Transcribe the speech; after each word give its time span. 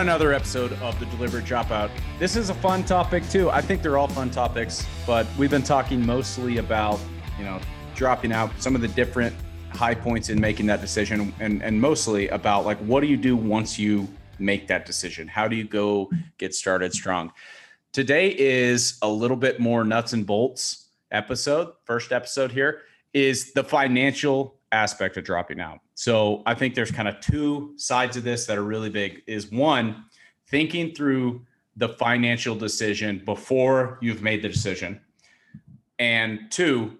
another 0.00 0.32
episode 0.32 0.72
of 0.80 0.98
the 0.98 1.04
Deliberate 1.06 1.44
Dropout. 1.44 1.90
This 2.18 2.34
is 2.34 2.48
a 2.48 2.54
fun 2.54 2.84
topic 2.84 3.28
too. 3.28 3.50
I 3.50 3.60
think 3.60 3.82
they're 3.82 3.98
all 3.98 4.08
fun 4.08 4.30
topics, 4.30 4.86
but 5.06 5.26
we've 5.36 5.50
been 5.50 5.62
talking 5.62 6.04
mostly 6.04 6.56
about, 6.56 6.98
you 7.38 7.44
know, 7.44 7.60
dropping 7.94 8.32
out, 8.32 8.50
some 8.58 8.74
of 8.74 8.80
the 8.80 8.88
different 8.88 9.36
high 9.72 9.94
points 9.94 10.30
in 10.30 10.40
making 10.40 10.64
that 10.66 10.80
decision, 10.80 11.34
and 11.38 11.62
and 11.62 11.78
mostly 11.78 12.28
about 12.28 12.64
like 12.64 12.78
what 12.78 13.02
do 13.02 13.08
you 13.08 13.18
do 13.18 13.36
once 13.36 13.78
you 13.78 14.08
make 14.38 14.66
that 14.68 14.86
decision? 14.86 15.28
How 15.28 15.46
do 15.46 15.54
you 15.54 15.64
go 15.64 16.10
get 16.38 16.54
started 16.54 16.94
strong? 16.94 17.30
Today 17.92 18.34
is 18.38 18.98
a 19.02 19.08
little 19.08 19.36
bit 19.36 19.60
more 19.60 19.84
nuts 19.84 20.14
and 20.14 20.26
bolts 20.26 20.86
episode. 21.10 21.74
First 21.84 22.10
episode 22.10 22.52
here 22.52 22.82
is 23.12 23.52
the 23.52 23.64
financial 23.64 24.56
aspect 24.72 25.18
of 25.18 25.24
dropping 25.24 25.60
out. 25.60 25.80
So 26.00 26.42
I 26.46 26.54
think 26.54 26.74
there's 26.74 26.90
kind 26.90 27.08
of 27.08 27.20
two 27.20 27.74
sides 27.76 28.16
of 28.16 28.24
this 28.24 28.46
that 28.46 28.56
are 28.56 28.62
really 28.62 28.88
big. 28.88 29.22
Is 29.26 29.52
one, 29.52 30.06
thinking 30.48 30.94
through 30.94 31.42
the 31.76 31.90
financial 31.90 32.54
decision 32.54 33.20
before 33.22 33.98
you've 34.00 34.22
made 34.22 34.40
the 34.40 34.48
decision. 34.48 34.98
And 35.98 36.50
two, 36.50 36.96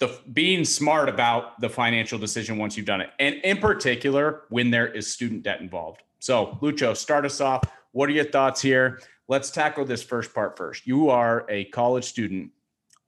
the 0.00 0.18
being 0.32 0.64
smart 0.64 1.08
about 1.08 1.60
the 1.60 1.68
financial 1.68 2.18
decision 2.18 2.58
once 2.58 2.76
you've 2.76 2.84
done 2.84 3.00
it. 3.00 3.10
And 3.20 3.36
in 3.44 3.58
particular, 3.58 4.42
when 4.48 4.72
there 4.72 4.88
is 4.88 5.06
student 5.06 5.44
debt 5.44 5.60
involved. 5.60 6.02
So, 6.18 6.58
Lucho, 6.60 6.96
start 6.96 7.24
us 7.26 7.40
off. 7.40 7.62
What 7.92 8.08
are 8.08 8.12
your 8.12 8.24
thoughts 8.24 8.60
here? 8.60 8.98
Let's 9.28 9.52
tackle 9.52 9.84
this 9.84 10.02
first 10.02 10.34
part 10.34 10.56
first. 10.56 10.84
You 10.84 11.10
are 11.10 11.46
a 11.48 11.66
college 11.66 12.06
student 12.06 12.50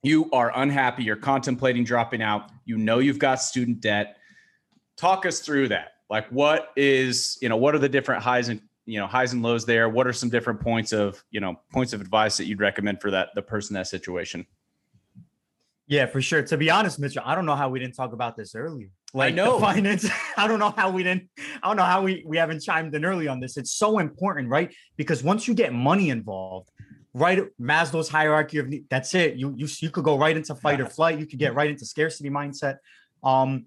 you 0.01 0.29
are 0.31 0.57
unhappy, 0.57 1.03
you're 1.03 1.17
contemplating 1.17 1.83
dropping 1.83 2.21
out, 2.21 2.51
you 2.65 2.77
know 2.77 2.99
you've 2.99 3.19
got 3.19 3.41
student 3.41 3.81
debt. 3.81 4.17
Talk 4.99 5.25
us 5.25 5.39
through 5.39 5.69
that. 5.69 5.93
Like 6.09 6.27
what 6.27 6.71
is, 6.75 7.37
you 7.41 7.47
know, 7.47 7.55
what 7.55 7.73
are 7.73 7.79
the 7.79 7.87
different 7.87 8.21
highs 8.21 8.49
and 8.49 8.61
you 8.85 8.99
know 8.99 9.07
highs 9.07 9.31
and 9.31 9.41
lows 9.41 9.65
there? 9.65 9.87
What 9.87 10.07
are 10.07 10.13
some 10.13 10.29
different 10.29 10.59
points 10.59 10.91
of, 10.91 11.23
you 11.31 11.39
know, 11.39 11.57
points 11.71 11.93
of 11.93 12.01
advice 12.01 12.35
that 12.37 12.45
you'd 12.45 12.59
recommend 12.59 12.99
for 12.99 13.09
that 13.11 13.29
the 13.33 13.41
person 13.41 13.75
that 13.75 13.87
situation? 13.87 14.45
Yeah, 15.87 16.05
for 16.05 16.21
sure. 16.21 16.43
To 16.43 16.57
be 16.57 16.69
honest, 16.69 16.99
Mitchell, 16.99 17.23
I 17.25 17.33
don't 17.33 17.45
know 17.45 17.55
how 17.55 17.69
we 17.69 17.79
didn't 17.79 17.95
talk 17.95 18.11
about 18.11 18.35
this 18.35 18.55
earlier. 18.55 18.89
Like 19.13 19.31
I 19.31 19.35
know 19.35 19.59
finance. 19.61 20.09
I 20.35 20.47
don't 20.47 20.59
know 20.59 20.73
how 20.75 20.91
we 20.91 21.03
didn't. 21.03 21.29
I 21.63 21.67
don't 21.67 21.77
know 21.77 21.83
how 21.83 22.01
we 22.01 22.23
we 22.27 22.37
haven't 22.37 22.61
chimed 22.61 22.93
in 22.93 23.05
early 23.05 23.27
on 23.27 23.39
this. 23.39 23.55
It's 23.55 23.71
so 23.71 23.99
important, 23.99 24.49
right? 24.49 24.75
Because 24.97 25.23
once 25.23 25.47
you 25.47 25.53
get 25.53 25.73
money 25.73 26.09
involved, 26.09 26.69
right 27.13 27.43
Maslow's 27.59 28.09
hierarchy 28.09 28.57
of 28.57 28.67
need. 28.67 28.85
That's 28.89 29.15
it. 29.15 29.35
You 29.35 29.53
you 29.55 29.67
you 29.79 29.89
could 29.89 30.03
go 30.03 30.17
right 30.17 30.35
into 30.35 30.55
fight 30.55 30.81
or 30.81 30.87
flight. 30.87 31.19
You 31.19 31.25
could 31.25 31.39
get 31.39 31.55
right 31.55 31.69
into 31.69 31.85
scarcity 31.85 32.29
mindset. 32.29 32.77
Um, 33.23 33.65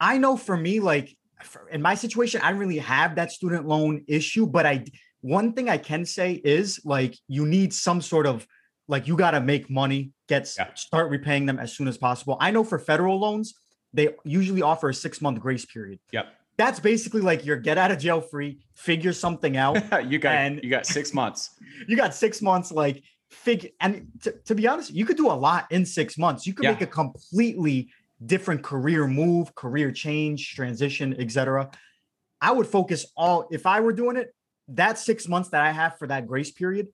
I 0.00 0.18
know 0.18 0.36
for 0.36 0.56
me, 0.56 0.80
like 0.80 1.16
for, 1.44 1.68
in 1.68 1.82
my 1.82 1.94
situation, 1.94 2.40
I 2.42 2.50
don't 2.50 2.60
really 2.60 2.78
have 2.78 3.16
that 3.16 3.32
student 3.32 3.66
loan 3.66 4.04
issue, 4.08 4.46
but 4.46 4.66
I 4.66 4.84
one 5.20 5.52
thing 5.52 5.68
I 5.68 5.76
can 5.76 6.04
say 6.04 6.40
is 6.44 6.80
like 6.84 7.14
you 7.28 7.46
need 7.46 7.74
some 7.74 8.00
sort 8.00 8.26
of 8.26 8.46
like 8.88 9.06
you 9.06 9.16
got 9.16 9.32
to 9.32 9.40
make 9.40 9.70
money, 9.70 10.12
get 10.28 10.52
yeah. 10.58 10.74
start 10.74 11.10
repaying 11.10 11.46
them 11.46 11.58
as 11.58 11.74
soon 11.74 11.86
as 11.86 11.98
possible. 11.98 12.36
I 12.40 12.50
know 12.50 12.64
for 12.64 12.78
federal 12.78 13.20
loans, 13.20 13.54
they 13.92 14.08
usually 14.24 14.62
offer 14.62 14.88
a 14.88 14.94
six 14.94 15.20
month 15.20 15.40
grace 15.40 15.66
period. 15.66 15.98
Yep 16.12 16.26
that's 16.60 16.78
basically 16.78 17.22
like 17.22 17.46
your 17.46 17.56
get 17.56 17.78
out 17.78 17.90
of 17.90 17.98
jail 17.98 18.20
free, 18.20 18.58
figure 18.74 19.14
something 19.14 19.56
out. 19.56 19.76
you 20.10 20.18
got 20.18 20.34
and 20.34 20.60
you 20.62 20.68
got 20.68 20.84
six 20.84 21.14
months. 21.14 21.58
you 21.88 21.96
got 21.96 22.14
six 22.14 22.42
months, 22.42 22.70
like 22.70 23.02
figure. 23.30 23.70
And 23.80 24.08
to, 24.22 24.32
to, 24.44 24.54
be 24.54 24.68
honest, 24.68 24.90
you 24.90 25.06
could 25.06 25.16
do 25.16 25.28
a 25.28 25.32
lot 25.32 25.66
in 25.70 25.86
six 25.86 26.18
months. 26.18 26.46
You 26.46 26.52
could 26.52 26.64
yeah. 26.64 26.72
make 26.72 26.82
a 26.82 26.86
completely 26.86 27.88
different 28.24 28.62
career 28.62 29.06
move, 29.06 29.54
career 29.54 29.92
change, 29.92 30.54
transition, 30.54 31.14
etc. 31.18 31.70
I 32.40 32.52
would 32.52 32.66
focus 32.66 33.06
all 33.16 33.48
if 33.50 33.66
I 33.66 33.80
were 33.80 33.92
doing 33.92 34.16
it. 34.16 34.34
That 34.68 34.98
six 34.98 35.26
months 35.26 35.48
that 35.50 35.62
I 35.62 35.72
have 35.72 35.98
for 35.98 36.06
that 36.06 36.26
grace 36.28 36.52
period, 36.52 36.88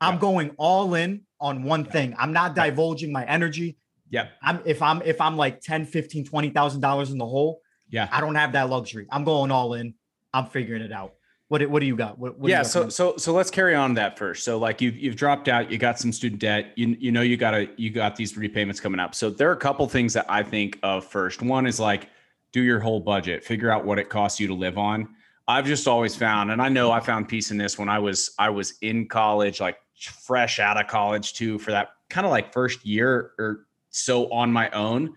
I'm 0.00 0.14
yeah. 0.14 0.20
going 0.20 0.50
all 0.58 0.94
in 0.94 1.22
on 1.40 1.64
one 1.64 1.84
yeah. 1.84 1.90
thing. 1.90 2.14
I'm 2.18 2.32
not 2.32 2.54
divulging 2.54 3.10
my 3.10 3.24
energy. 3.24 3.78
Yeah. 4.10 4.28
I'm 4.42 4.60
if 4.64 4.80
I'm 4.80 5.02
if 5.02 5.20
I'm 5.20 5.36
like 5.36 5.60
10, 5.60 5.86
15, 5.86 6.26
20,000 6.26 6.80
dollars 6.80 7.10
in 7.10 7.18
the 7.18 7.26
hole, 7.26 7.60
yeah. 7.90 8.08
I 8.12 8.20
don't 8.20 8.36
have 8.36 8.52
that 8.52 8.70
luxury. 8.70 9.06
I'm 9.10 9.24
going 9.24 9.50
all 9.50 9.74
in. 9.74 9.94
I'm 10.32 10.46
figuring 10.46 10.82
it 10.82 10.92
out. 10.92 11.14
What, 11.48 11.64
what 11.70 11.80
do 11.80 11.86
you 11.86 11.96
got? 11.96 12.18
What, 12.18 12.38
what 12.38 12.50
yeah. 12.50 12.58
Got 12.58 12.66
so, 12.66 12.88
so, 12.88 13.16
so 13.16 13.32
let's 13.32 13.50
carry 13.50 13.74
on 13.74 13.94
that 13.94 14.18
first. 14.18 14.44
So 14.44 14.58
like 14.58 14.80
you've, 14.80 14.96
you've 14.96 15.14
dropped 15.14 15.46
out, 15.48 15.70
you 15.70 15.78
got 15.78 15.98
some 15.98 16.12
student 16.12 16.40
debt, 16.40 16.72
you, 16.76 16.96
you 16.98 17.12
know, 17.12 17.22
you 17.22 17.36
got 17.36 17.52
to, 17.52 17.68
you 17.76 17.90
got 17.90 18.16
these 18.16 18.36
repayments 18.36 18.80
coming 18.80 18.98
up. 18.98 19.14
So 19.14 19.30
there 19.30 19.48
are 19.48 19.52
a 19.52 19.58
couple 19.58 19.88
things 19.88 20.12
that 20.14 20.26
I 20.28 20.42
think 20.42 20.78
of 20.82 21.04
first. 21.04 21.42
One 21.42 21.66
is 21.66 21.78
like, 21.78 22.08
do 22.52 22.62
your 22.62 22.80
whole 22.80 23.00
budget, 23.00 23.44
figure 23.44 23.70
out 23.70 23.84
what 23.84 23.98
it 23.98 24.08
costs 24.08 24.40
you 24.40 24.48
to 24.48 24.54
live 24.54 24.76
on. 24.76 25.08
I've 25.46 25.66
just 25.66 25.86
always 25.86 26.16
found, 26.16 26.50
and 26.50 26.60
I 26.60 26.68
know 26.68 26.90
I 26.90 26.98
found 26.98 27.28
peace 27.28 27.52
in 27.52 27.56
this 27.58 27.78
when 27.78 27.88
I 27.88 28.00
was, 28.00 28.32
I 28.38 28.50
was 28.50 28.74
in 28.80 29.06
college, 29.06 29.60
like 29.60 29.78
fresh 29.94 30.58
out 30.58 30.80
of 30.80 30.88
college 30.88 31.34
too, 31.34 31.58
for 31.60 31.70
that 31.70 31.90
kind 32.10 32.26
of 32.26 32.32
like 32.32 32.52
first 32.52 32.84
year 32.84 33.32
or 33.38 33.66
so 33.90 34.32
on 34.32 34.52
my 34.52 34.68
own. 34.70 35.14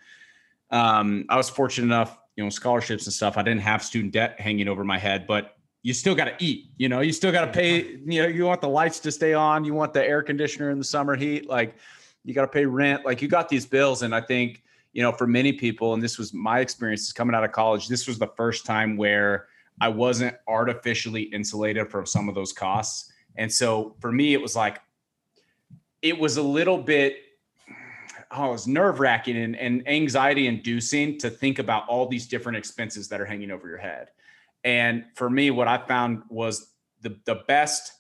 Um, 0.70 1.26
I 1.30 1.38
was 1.38 1.50
fortunate 1.50 1.86
enough 1.86 2.16
you 2.36 2.46
know 2.46 2.50
scholarships 2.50 3.06
and 3.06 3.14
stuff 3.14 3.38
i 3.38 3.44
didn't 3.44 3.60
have 3.60 3.84
student 3.84 4.14
debt 4.14 4.40
hanging 4.40 4.70
over 4.70 4.86
my 4.86 4.98
head 4.98 5.28
but 5.28 5.58
you 5.82 5.94
still 5.94 6.16
got 6.16 6.26
to 6.26 6.36
eat 6.40 6.68
you 6.78 6.90
know? 6.90 7.00
You 7.02 7.14
still 7.14 7.32
got 7.32 7.46
to 7.46 7.52
pay 7.52 8.00
you 8.06 8.22
know 8.22 8.28
you 8.28 8.46
want 8.46 8.62
the 8.62 8.70
lights 8.70 9.00
to 9.02 9.12
stay 9.12 9.34
on 9.34 9.64
you 9.64 9.74
want 9.74 9.94
the 9.94 10.06
air 10.06 10.22
conditioner 10.22 10.72
in 10.72 10.78
the 10.78 10.84
summer 10.84 11.16
heat 11.16 11.50
like 11.50 11.76
you 12.24 12.34
got 12.34 12.42
to 12.42 12.48
pay 12.48 12.66
rent 12.66 13.06
like 13.06 13.22
you 13.22 13.28
got 13.28 13.50
these 13.50 13.66
bills 13.66 14.02
and 14.02 14.14
i 14.14 14.22
think 14.22 14.64
you 14.94 15.02
know 15.02 15.12
for 15.12 15.28
many 15.28 15.54
people 15.54 15.94
and 15.94 16.04
this 16.04 16.18
was 16.18 16.34
my 16.34 16.60
experience 16.60 17.12
coming 17.14 17.36
out 17.36 17.44
of 17.44 17.52
college 17.52 17.88
this 17.88 18.08
was 18.08 18.20
the 18.20 18.28
first 18.36 18.66
time 18.66 18.98
where 18.98 19.48
i 19.82 19.88
wasn't 19.88 20.36
artificially 20.48 21.24
insulated 21.24 21.90
from 21.90 22.06
some 22.06 22.28
of 22.28 22.36
those 22.36 22.54
costs. 22.54 23.12
And 23.38 23.52
so 23.52 23.96
for 24.00 24.12
me 24.12 24.34
it 24.34 24.42
was 24.42 24.56
like 24.56 24.82
it 26.02 26.18
was 26.18 26.38
a 26.38 26.44
little 26.44 26.78
bit 26.78 27.18
oh, 28.32 28.50
it 28.50 28.52
was 28.52 28.68
nerve 28.68 29.00
wracking 29.00 29.38
and, 29.38 29.56
and 29.56 29.88
anxiety 29.88 30.46
inducing 30.46 31.18
to 31.18 31.30
think 31.30 31.58
about 31.58 31.88
all 31.88 32.08
these 32.08 32.28
different 32.28 32.58
expenses 32.58 33.08
that 33.08 33.20
are 33.20 33.26
hanging 33.26 33.50
over 33.50 33.68
your 33.68 33.78
head. 33.78 34.10
And 34.64 35.06
for 35.16 35.30
me, 35.30 35.52
what 35.52 35.68
I 35.68 35.78
found 35.78 36.24
was 36.30 36.74
the, 37.02 37.18
the 37.26 37.36
best 37.48 37.92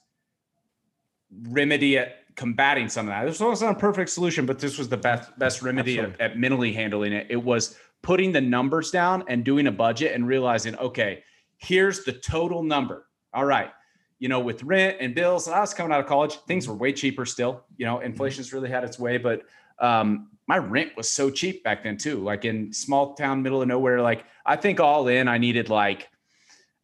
remedy 1.31 1.97
at 1.97 2.35
combating 2.35 2.89
some 2.89 3.07
of 3.07 3.11
that. 3.11 3.25
This 3.25 3.39
wasn't 3.39 3.71
a 3.71 3.79
perfect 3.79 4.09
solution, 4.09 4.45
but 4.45 4.59
this 4.59 4.77
was 4.77 4.89
the 4.89 4.97
best 4.97 5.37
best 5.37 5.61
remedy 5.61 5.99
at, 5.99 6.19
at, 6.19 6.37
mentally 6.37 6.71
handling 6.73 7.13
it. 7.13 7.27
It 7.29 7.43
was 7.43 7.77
putting 8.01 8.31
the 8.31 8.41
numbers 8.41 8.91
down 8.91 9.23
and 9.27 9.43
doing 9.43 9.67
a 9.67 9.71
budget 9.71 10.13
and 10.15 10.25
realizing, 10.27 10.75
okay, 10.77 11.23
here's 11.57 12.03
the 12.05 12.13
total 12.13 12.63
number. 12.63 13.05
All 13.33 13.45
right. 13.45 13.71
You 14.19 14.29
know, 14.29 14.39
with 14.39 14.63
rent 14.63 14.97
and 14.99 15.13
bills, 15.15 15.47
and 15.47 15.55
I 15.55 15.59
was 15.59 15.73
coming 15.73 15.91
out 15.93 15.99
of 15.99 16.05
college, 16.05 16.35
things 16.47 16.67
were 16.67 16.75
way 16.75 16.93
cheaper 16.93 17.25
still. 17.25 17.63
You 17.77 17.85
know, 17.85 17.99
inflation's 17.99 18.51
really 18.53 18.69
had 18.69 18.83
its 18.83 18.97
way, 18.99 19.17
but 19.17 19.43
um, 19.79 20.29
my 20.47 20.57
rent 20.57 20.91
was 20.97 21.09
so 21.09 21.29
cheap 21.29 21.63
back 21.63 21.83
then 21.83 21.97
too. 21.97 22.23
Like 22.23 22.43
in 22.43 22.73
small 22.73 23.15
town, 23.15 23.43
middle 23.43 23.61
of 23.61 23.67
nowhere. 23.67 24.01
Like 24.01 24.25
I 24.45 24.55
think 24.55 24.79
all 24.79 25.07
in, 25.07 25.27
I 25.27 25.37
needed 25.37 25.69
like, 25.69 26.09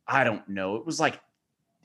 I 0.08 0.24
don't 0.24 0.48
know, 0.48 0.76
it 0.76 0.86
was 0.86 1.00
like 1.00 1.20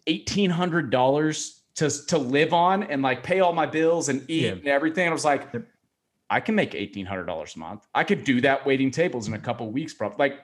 eighteen 0.07 0.51
hundred 0.51 0.91
dollars 0.91 1.61
to 1.77 1.91
to 2.07 2.19
live 2.19 2.53
on 2.53 2.83
and 2.83 3.03
like 3.03 3.23
pay 3.23 3.41
all 3.41 3.53
my 3.53 3.67
bills 3.67 4.09
and 4.09 4.29
eat 4.29 4.45
yeah. 4.45 4.53
and 4.53 4.67
everything. 4.67 5.09
I 5.09 5.13
was 5.13 5.25
like, 5.25 5.49
I 6.29 6.41
can 6.41 6.55
make 6.55 6.75
eighteen 6.75 7.07
hundred 7.07 7.25
dollars 7.25 7.57
a 7.57 7.59
month. 7.59 7.87
I 7.95 8.05
could 8.05 8.25
do 8.25 8.41
that 8.43 8.67
waiting 8.67 8.91
tables 8.91 9.29
in 9.29 9.35
a 9.35 9.39
couple 9.39 9.71
weeks, 9.71 9.95
bro. 9.95 10.15
Like 10.19 10.41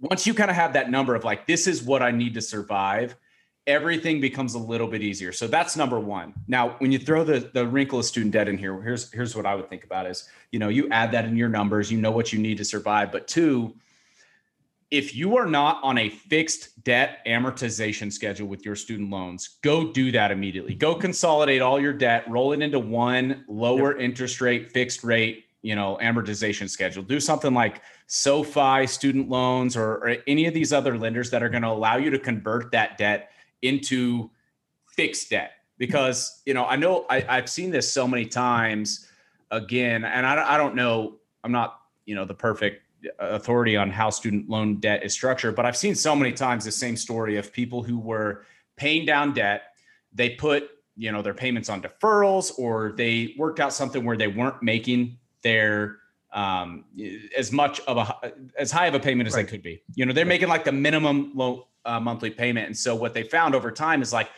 once 0.00 0.26
you 0.26 0.34
kind 0.34 0.50
of 0.50 0.56
have 0.56 0.72
that 0.74 0.90
number 0.90 1.14
of 1.14 1.24
like, 1.24 1.46
this 1.46 1.66
is 1.66 1.82
what 1.82 2.02
I 2.02 2.10
need 2.10 2.34
to 2.34 2.40
survive 2.40 3.16
everything 3.66 4.20
becomes 4.20 4.54
a 4.54 4.58
little 4.58 4.86
bit 4.86 5.02
easier. 5.02 5.32
So 5.32 5.46
that's 5.46 5.76
number 5.76 5.98
one. 5.98 6.34
Now, 6.48 6.76
when 6.78 6.92
you 6.92 6.98
throw 6.98 7.24
the 7.24 7.50
the 7.52 7.66
wrinkle 7.66 7.98
of 7.98 8.04
student 8.04 8.32
debt 8.32 8.48
in 8.48 8.58
here, 8.58 8.80
here's 8.82 9.10
here's 9.12 9.34
what 9.34 9.46
I 9.46 9.54
would 9.54 9.68
think 9.68 9.84
about 9.84 10.06
is, 10.06 10.28
you 10.52 10.58
know, 10.58 10.68
you 10.68 10.88
add 10.90 11.12
that 11.12 11.24
in 11.24 11.36
your 11.36 11.48
numbers, 11.48 11.90
you 11.90 11.98
know 11.98 12.10
what 12.10 12.32
you 12.32 12.38
need 12.38 12.58
to 12.58 12.64
survive. 12.64 13.10
But 13.10 13.26
two, 13.26 13.74
if 14.94 15.12
you 15.12 15.36
are 15.36 15.46
not 15.46 15.82
on 15.82 15.98
a 15.98 16.08
fixed 16.08 16.84
debt 16.84 17.18
amortization 17.26 18.12
schedule 18.12 18.46
with 18.46 18.64
your 18.64 18.76
student 18.76 19.10
loans, 19.10 19.58
go 19.62 19.92
do 19.92 20.12
that 20.12 20.30
immediately. 20.30 20.72
Go 20.72 20.94
consolidate 20.94 21.60
all 21.60 21.80
your 21.80 21.92
debt, 21.92 22.24
roll 22.30 22.52
it 22.52 22.62
into 22.62 22.78
one 22.78 23.44
lower 23.48 23.98
interest 23.98 24.40
rate, 24.40 24.70
fixed 24.70 25.02
rate, 25.02 25.46
you 25.62 25.74
know, 25.74 25.98
amortization 26.00 26.70
schedule. 26.70 27.02
Do 27.02 27.18
something 27.18 27.52
like 27.52 27.82
SoFi 28.06 28.86
student 28.86 29.28
loans 29.28 29.76
or, 29.76 29.94
or 29.94 30.16
any 30.28 30.46
of 30.46 30.54
these 30.54 30.72
other 30.72 30.96
lenders 30.96 31.28
that 31.30 31.42
are 31.42 31.48
going 31.48 31.64
to 31.64 31.70
allow 31.70 31.96
you 31.96 32.10
to 32.10 32.18
convert 32.20 32.70
that 32.70 32.96
debt 32.96 33.30
into 33.62 34.30
fixed 34.86 35.30
debt 35.30 35.54
because 35.76 36.40
you 36.46 36.54
know 36.54 36.66
I 36.66 36.76
know 36.76 37.04
I, 37.10 37.26
I've 37.28 37.48
seen 37.48 37.72
this 37.72 37.90
so 37.90 38.06
many 38.06 38.26
times 38.26 39.08
again, 39.50 40.04
and 40.04 40.24
I, 40.24 40.54
I 40.54 40.56
don't 40.56 40.76
know 40.76 41.16
I'm 41.42 41.50
not 41.50 41.80
you 42.04 42.14
know 42.14 42.24
the 42.24 42.34
perfect 42.34 42.83
authority 43.18 43.76
on 43.76 43.90
how 43.90 44.10
student 44.10 44.48
loan 44.48 44.76
debt 44.76 45.04
is 45.04 45.12
structured, 45.12 45.54
but 45.54 45.66
I've 45.66 45.76
seen 45.76 45.94
so 45.94 46.14
many 46.14 46.32
times 46.32 46.64
the 46.64 46.72
same 46.72 46.96
story 46.96 47.36
of 47.36 47.52
people 47.52 47.82
who 47.82 47.98
were 47.98 48.44
paying 48.76 49.04
down 49.04 49.32
debt, 49.34 49.74
they 50.12 50.30
put 50.30 50.70
you 50.96 51.10
know 51.10 51.22
their 51.22 51.34
payments 51.34 51.68
on 51.68 51.82
deferrals 51.82 52.52
or 52.58 52.92
they 52.96 53.34
worked 53.36 53.60
out 53.60 53.72
something 53.72 54.04
where 54.04 54.16
they 54.16 54.28
weren't 54.28 54.62
making 54.62 55.18
their 55.42 55.98
um, 56.32 56.84
as 57.36 57.52
much 57.52 57.80
of 57.80 57.96
a 57.96 58.32
as 58.58 58.70
high 58.70 58.86
of 58.86 58.94
a 58.94 59.00
payment 59.00 59.26
as 59.26 59.34
right. 59.34 59.46
they 59.46 59.50
could 59.50 59.62
be. 59.62 59.82
You 59.94 60.06
know, 60.06 60.12
they're 60.12 60.24
making 60.24 60.48
like 60.48 60.64
the 60.64 60.72
minimum 60.72 61.32
low 61.34 61.68
uh, 61.84 62.00
monthly 62.00 62.30
payment. 62.30 62.66
And 62.66 62.76
so 62.76 62.94
what 62.94 63.14
they 63.14 63.22
found 63.22 63.54
over 63.54 63.70
time 63.70 64.02
is 64.02 64.12
like, 64.12 64.30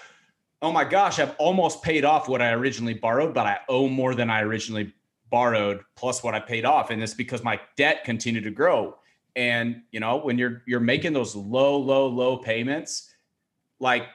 oh 0.62 0.72
my 0.72 0.84
gosh, 0.84 1.18
I've 1.18 1.34
almost 1.38 1.82
paid 1.82 2.04
off 2.04 2.28
what 2.28 2.42
I 2.42 2.52
originally 2.52 2.94
borrowed, 2.94 3.34
but 3.34 3.46
I 3.46 3.58
owe 3.68 3.88
more 3.88 4.14
than 4.14 4.30
I 4.30 4.42
originally 4.42 4.92
borrowed 5.30 5.82
plus 5.96 6.22
what 6.22 6.34
I 6.34 6.40
paid 6.40 6.64
off. 6.64 6.90
And 6.90 7.02
it's 7.02 7.14
because 7.14 7.42
my 7.42 7.60
debt 7.76 8.04
continued 8.04 8.44
to 8.44 8.50
grow. 8.50 8.96
And 9.34 9.82
you 9.90 10.00
know, 10.00 10.16
when 10.16 10.38
you're 10.38 10.62
you're 10.66 10.80
making 10.80 11.12
those 11.12 11.34
low, 11.34 11.76
low, 11.76 12.06
low 12.06 12.38
payments, 12.38 13.10
like 13.80 14.06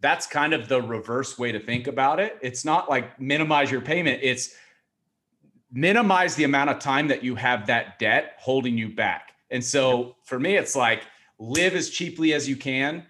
that's 0.00 0.26
kind 0.26 0.52
of 0.52 0.68
the 0.68 0.82
reverse 0.82 1.38
way 1.38 1.52
to 1.52 1.60
think 1.60 1.86
about 1.86 2.20
it. 2.20 2.38
It's 2.42 2.64
not 2.64 2.90
like 2.90 3.20
minimize 3.20 3.70
your 3.70 3.80
payment, 3.80 4.20
it's 4.22 4.54
minimize 5.72 6.34
the 6.34 6.44
amount 6.44 6.70
of 6.70 6.78
time 6.78 7.08
that 7.08 7.24
you 7.24 7.34
have 7.34 7.66
that 7.66 7.98
debt 7.98 8.34
holding 8.38 8.76
you 8.76 8.94
back. 8.94 9.32
And 9.50 9.64
so 9.64 10.16
for 10.24 10.38
me, 10.38 10.56
it's 10.56 10.76
like 10.76 11.02
live 11.38 11.74
as 11.74 11.90
cheaply 11.90 12.34
as 12.34 12.48
you 12.48 12.56
can 12.56 13.06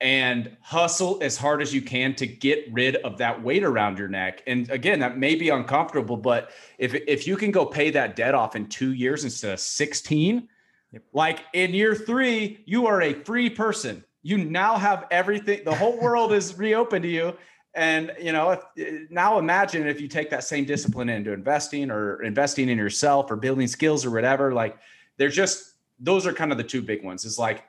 and 0.00 0.56
hustle 0.60 1.18
as 1.22 1.36
hard 1.36 1.62
as 1.62 1.72
you 1.72 1.80
can 1.80 2.14
to 2.16 2.26
get 2.26 2.66
rid 2.72 2.96
of 2.96 3.16
that 3.18 3.42
weight 3.42 3.64
around 3.64 3.98
your 3.98 4.08
neck. 4.08 4.42
And 4.46 4.68
again, 4.70 4.98
that 5.00 5.18
may 5.18 5.34
be 5.34 5.48
uncomfortable, 5.48 6.16
but 6.16 6.50
if 6.78 6.94
if 6.94 7.26
you 7.26 7.36
can 7.36 7.50
go 7.50 7.64
pay 7.64 7.90
that 7.90 8.16
debt 8.16 8.34
off 8.34 8.56
in 8.56 8.66
2 8.66 8.92
years 8.92 9.24
instead 9.24 9.52
of 9.52 9.60
16, 9.60 10.48
yep. 10.92 11.02
like 11.12 11.40
in 11.52 11.72
year 11.72 11.94
3, 11.94 12.64
you 12.66 12.86
are 12.86 13.02
a 13.02 13.14
free 13.14 13.48
person. 13.48 14.04
You 14.22 14.38
now 14.38 14.76
have 14.76 15.06
everything. 15.10 15.62
The 15.64 15.74
whole 15.74 15.98
world 16.00 16.32
is 16.32 16.58
reopened 16.58 17.02
to 17.04 17.08
you 17.10 17.34
and 17.74 18.12
you 18.20 18.32
know, 18.32 18.52
if, 18.76 19.10
now 19.10 19.38
imagine 19.38 19.86
if 19.86 20.00
you 20.00 20.08
take 20.08 20.30
that 20.30 20.44
same 20.44 20.64
discipline 20.64 21.08
into 21.08 21.32
investing 21.32 21.90
or 21.90 22.22
investing 22.22 22.68
in 22.68 22.78
yourself 22.78 23.30
or 23.30 23.36
building 23.36 23.66
skills 23.66 24.04
or 24.04 24.10
whatever. 24.10 24.52
Like, 24.52 24.78
there's 25.16 25.34
just 25.34 25.74
those 25.98 26.26
are 26.26 26.32
kind 26.32 26.52
of 26.52 26.58
the 26.58 26.64
two 26.64 26.82
big 26.82 27.04
ones. 27.04 27.24
It's 27.24 27.38
like 27.38 27.64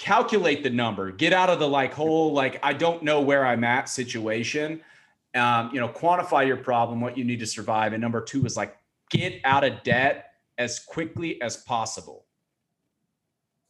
calculate 0.00 0.62
the 0.62 0.70
number, 0.70 1.12
get 1.12 1.34
out 1.34 1.50
of 1.50 1.58
the 1.58 1.68
like 1.68 1.92
whole 1.92 2.32
like 2.32 2.58
I 2.62 2.72
don't 2.72 3.02
know 3.02 3.20
where 3.20 3.46
I'm 3.46 3.62
at 3.62 3.88
situation. 3.88 4.80
Um, 5.34 5.70
you 5.72 5.78
know, 5.78 5.88
quantify 5.88 6.46
your 6.46 6.56
problem, 6.56 7.00
what 7.00 7.16
you 7.16 7.24
need 7.24 7.38
to 7.38 7.46
survive, 7.46 7.92
and 7.92 8.00
number 8.00 8.20
two 8.20 8.44
is 8.46 8.56
like 8.56 8.76
get 9.10 9.40
out 9.44 9.62
of 9.62 9.82
debt 9.84 10.32
as 10.58 10.80
quickly 10.80 11.40
as 11.40 11.58
possible. 11.58 12.24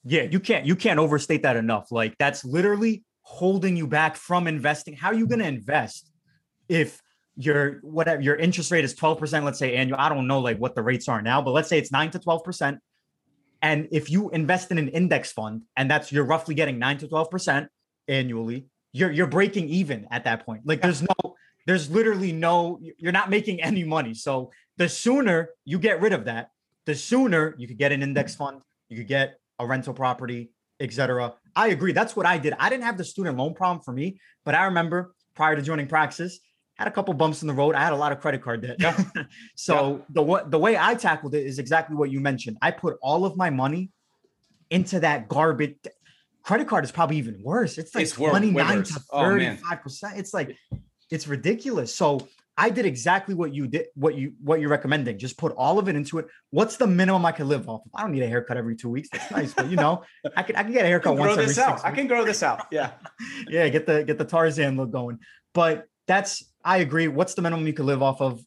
Yeah, 0.04 0.22
you 0.22 0.40
can't 0.40 0.64
you 0.64 0.76
can't 0.76 0.98
overstate 0.98 1.42
that 1.42 1.56
enough. 1.56 1.92
Like 1.92 2.16
that's 2.16 2.44
literally 2.44 3.04
holding 3.30 3.76
you 3.76 3.86
back 3.86 4.16
from 4.16 4.46
investing? 4.46 4.94
How 4.94 5.08
are 5.08 5.14
you 5.14 5.26
going 5.26 5.38
to 5.38 5.46
invest 5.46 6.10
if 6.68 7.00
your 7.36 7.78
whatever 7.82 8.20
your 8.20 8.36
interest 8.36 8.70
rate 8.70 8.84
is 8.84 8.94
12%, 8.94 9.44
let's 9.44 9.58
say 9.58 9.76
annual? 9.76 9.98
I 10.00 10.08
don't 10.08 10.26
know 10.26 10.40
like 10.40 10.58
what 10.58 10.74
the 10.74 10.82
rates 10.82 11.08
are 11.08 11.22
now, 11.22 11.40
but 11.42 11.52
let's 11.52 11.68
say 11.68 11.78
it's 11.78 11.92
9 11.92 12.10
to 12.10 12.18
12%. 12.18 12.78
And 13.62 13.88
if 13.92 14.10
you 14.10 14.30
invest 14.30 14.70
in 14.70 14.78
an 14.78 14.88
index 14.88 15.32
fund 15.32 15.62
and 15.76 15.90
that's 15.90 16.10
you're 16.10 16.24
roughly 16.24 16.54
getting 16.54 16.78
9 16.78 16.98
to 16.98 17.08
12% 17.08 17.68
annually, 18.08 18.66
you're 18.92 19.10
you're 19.10 19.26
breaking 19.26 19.68
even 19.68 20.06
at 20.10 20.24
that 20.24 20.44
point. 20.44 20.62
Like 20.64 20.82
there's 20.82 21.02
no 21.02 21.36
there's 21.66 21.90
literally 21.90 22.32
no 22.32 22.80
you're 22.98 23.12
not 23.12 23.30
making 23.30 23.62
any 23.70 23.84
money. 23.84 24.14
So 24.14 24.50
the 24.76 24.88
sooner 24.88 25.50
you 25.64 25.78
get 25.78 26.00
rid 26.00 26.12
of 26.12 26.24
that, 26.24 26.50
the 26.86 26.94
sooner 26.94 27.54
you 27.58 27.68
could 27.68 27.78
get 27.78 27.92
an 27.92 28.02
index 28.02 28.34
fund, 28.34 28.62
you 28.88 28.96
could 28.96 29.08
get 29.08 29.38
a 29.58 29.66
rental 29.66 29.94
property, 29.94 30.50
etc. 30.80 31.34
I 31.54 31.68
agree. 31.68 31.92
That's 31.92 32.16
what 32.16 32.26
I 32.26 32.38
did. 32.38 32.54
I 32.58 32.70
didn't 32.70 32.84
have 32.84 32.96
the 32.96 33.04
student 33.04 33.36
loan 33.36 33.54
problem 33.54 33.82
for 33.84 33.92
me, 33.92 34.18
but 34.44 34.54
I 34.54 34.64
remember 34.64 35.14
prior 35.34 35.54
to 35.54 35.62
joining 35.62 35.86
Praxis, 35.86 36.40
had 36.80 36.88
a 36.88 36.90
couple 36.90 37.12
bumps 37.14 37.42
in 37.42 37.48
the 37.48 37.54
road. 37.54 37.74
I 37.74 37.84
had 37.84 37.92
a 37.92 37.96
lot 37.96 38.10
of 38.10 38.20
credit 38.20 38.42
card 38.42 38.62
debt. 38.62 38.76
Yeah. 38.78 38.98
so 39.54 40.04
yeah. 40.08 40.22
the 40.22 40.44
the 40.48 40.58
way 40.58 40.78
I 40.78 40.94
tackled 40.94 41.34
it 41.34 41.46
is 41.46 41.58
exactly 41.58 41.94
what 41.94 42.10
you 42.10 42.20
mentioned. 42.20 42.56
I 42.62 42.70
put 42.70 42.96
all 43.02 43.24
of 43.26 43.36
my 43.36 43.50
money 43.50 43.90
into 44.70 45.00
that 45.00 45.28
garbage. 45.28 45.76
Credit 46.42 46.66
card 46.66 46.84
is 46.84 46.90
probably 46.90 47.18
even 47.18 47.42
worse. 47.42 47.76
It's 47.76 47.94
like 47.94 48.02
it's 48.02 48.12
29 48.12 48.82
to 48.84 48.94
35 48.94 49.08
oh, 49.12 49.76
percent. 49.76 50.18
It's 50.18 50.32
like 50.32 50.56
it's 51.10 51.28
ridiculous. 51.28 51.94
So 51.94 52.26
I 52.56 52.70
did 52.70 52.86
exactly 52.86 53.34
what 53.34 53.54
you 53.54 53.66
did, 53.66 53.86
what 53.94 54.14
you 54.14 54.32
what 54.42 54.60
you're 54.60 54.70
recommending. 54.70 55.18
Just 55.18 55.36
put 55.36 55.52
all 55.52 55.78
of 55.78 55.88
it 55.88 55.96
into 55.96 56.18
it. 56.18 56.28
What's 56.50 56.76
the 56.76 56.86
minimum 56.86 57.24
I 57.26 57.32
can 57.32 57.48
live 57.48 57.68
off 57.68 57.82
of? 57.84 57.90
I 57.94 58.02
don't 58.02 58.12
need 58.12 58.22
a 58.22 58.28
haircut 58.28 58.56
every 58.56 58.76
two 58.76 58.88
weeks. 58.88 59.08
That's 59.10 59.30
nice, 59.30 59.54
but 59.54 59.70
you 59.70 59.76
know, 59.76 60.02
I 60.36 60.42
can 60.42 60.56
I 60.56 60.62
can 60.62 60.72
get 60.72 60.84
a 60.84 60.88
haircut 60.88 61.16
once 61.16 61.38
every 61.38 61.62
out. 61.62 61.74
Weeks. 61.74 61.84
I 61.84 61.90
can 61.90 62.06
grow 62.06 62.24
this 62.24 62.42
out. 62.42 62.66
Yeah, 62.70 62.92
yeah. 63.48 63.68
Get 63.68 63.86
the 63.86 64.02
get 64.04 64.16
the 64.18 64.24
Tarzan 64.24 64.76
look 64.76 64.90
going. 64.90 65.18
But 65.52 65.86
that's 66.06 66.49
I 66.64 66.78
agree. 66.78 67.08
What's 67.08 67.34
the 67.34 67.42
minimum 67.42 67.66
you 67.66 67.72
could 67.72 67.86
live 67.86 68.02
off 68.02 68.20
of? 68.20 68.44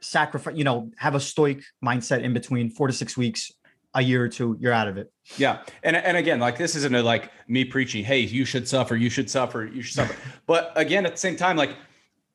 Sacrifice. 0.00 0.56
You 0.56 0.64
know, 0.64 0.90
have 0.96 1.14
a 1.14 1.20
stoic 1.20 1.62
mindset 1.84 2.22
in 2.22 2.32
between 2.32 2.70
four 2.70 2.88
to 2.88 2.92
six 2.92 3.16
weeks 3.16 3.52
a 3.94 4.02
year 4.02 4.22
or 4.24 4.28
two, 4.28 4.56
you're 4.58 4.72
out 4.72 4.88
of 4.88 4.96
it. 4.96 5.12
Yeah. 5.36 5.62
And 5.82 5.96
and 5.96 6.16
again, 6.16 6.40
like 6.40 6.56
this 6.56 6.74
isn't 6.76 6.94
a 6.94 7.02
like 7.02 7.30
me 7.46 7.64
preaching, 7.64 8.04
hey, 8.04 8.20
you 8.20 8.44
should 8.44 8.66
suffer, 8.66 8.96
you 8.96 9.10
should 9.10 9.30
suffer, 9.30 9.64
you 9.64 9.82
should 9.82 9.94
suffer. 9.94 10.16
but 10.46 10.72
again, 10.76 11.04
at 11.06 11.12
the 11.12 11.18
same 11.18 11.36
time, 11.36 11.56
like 11.56 11.76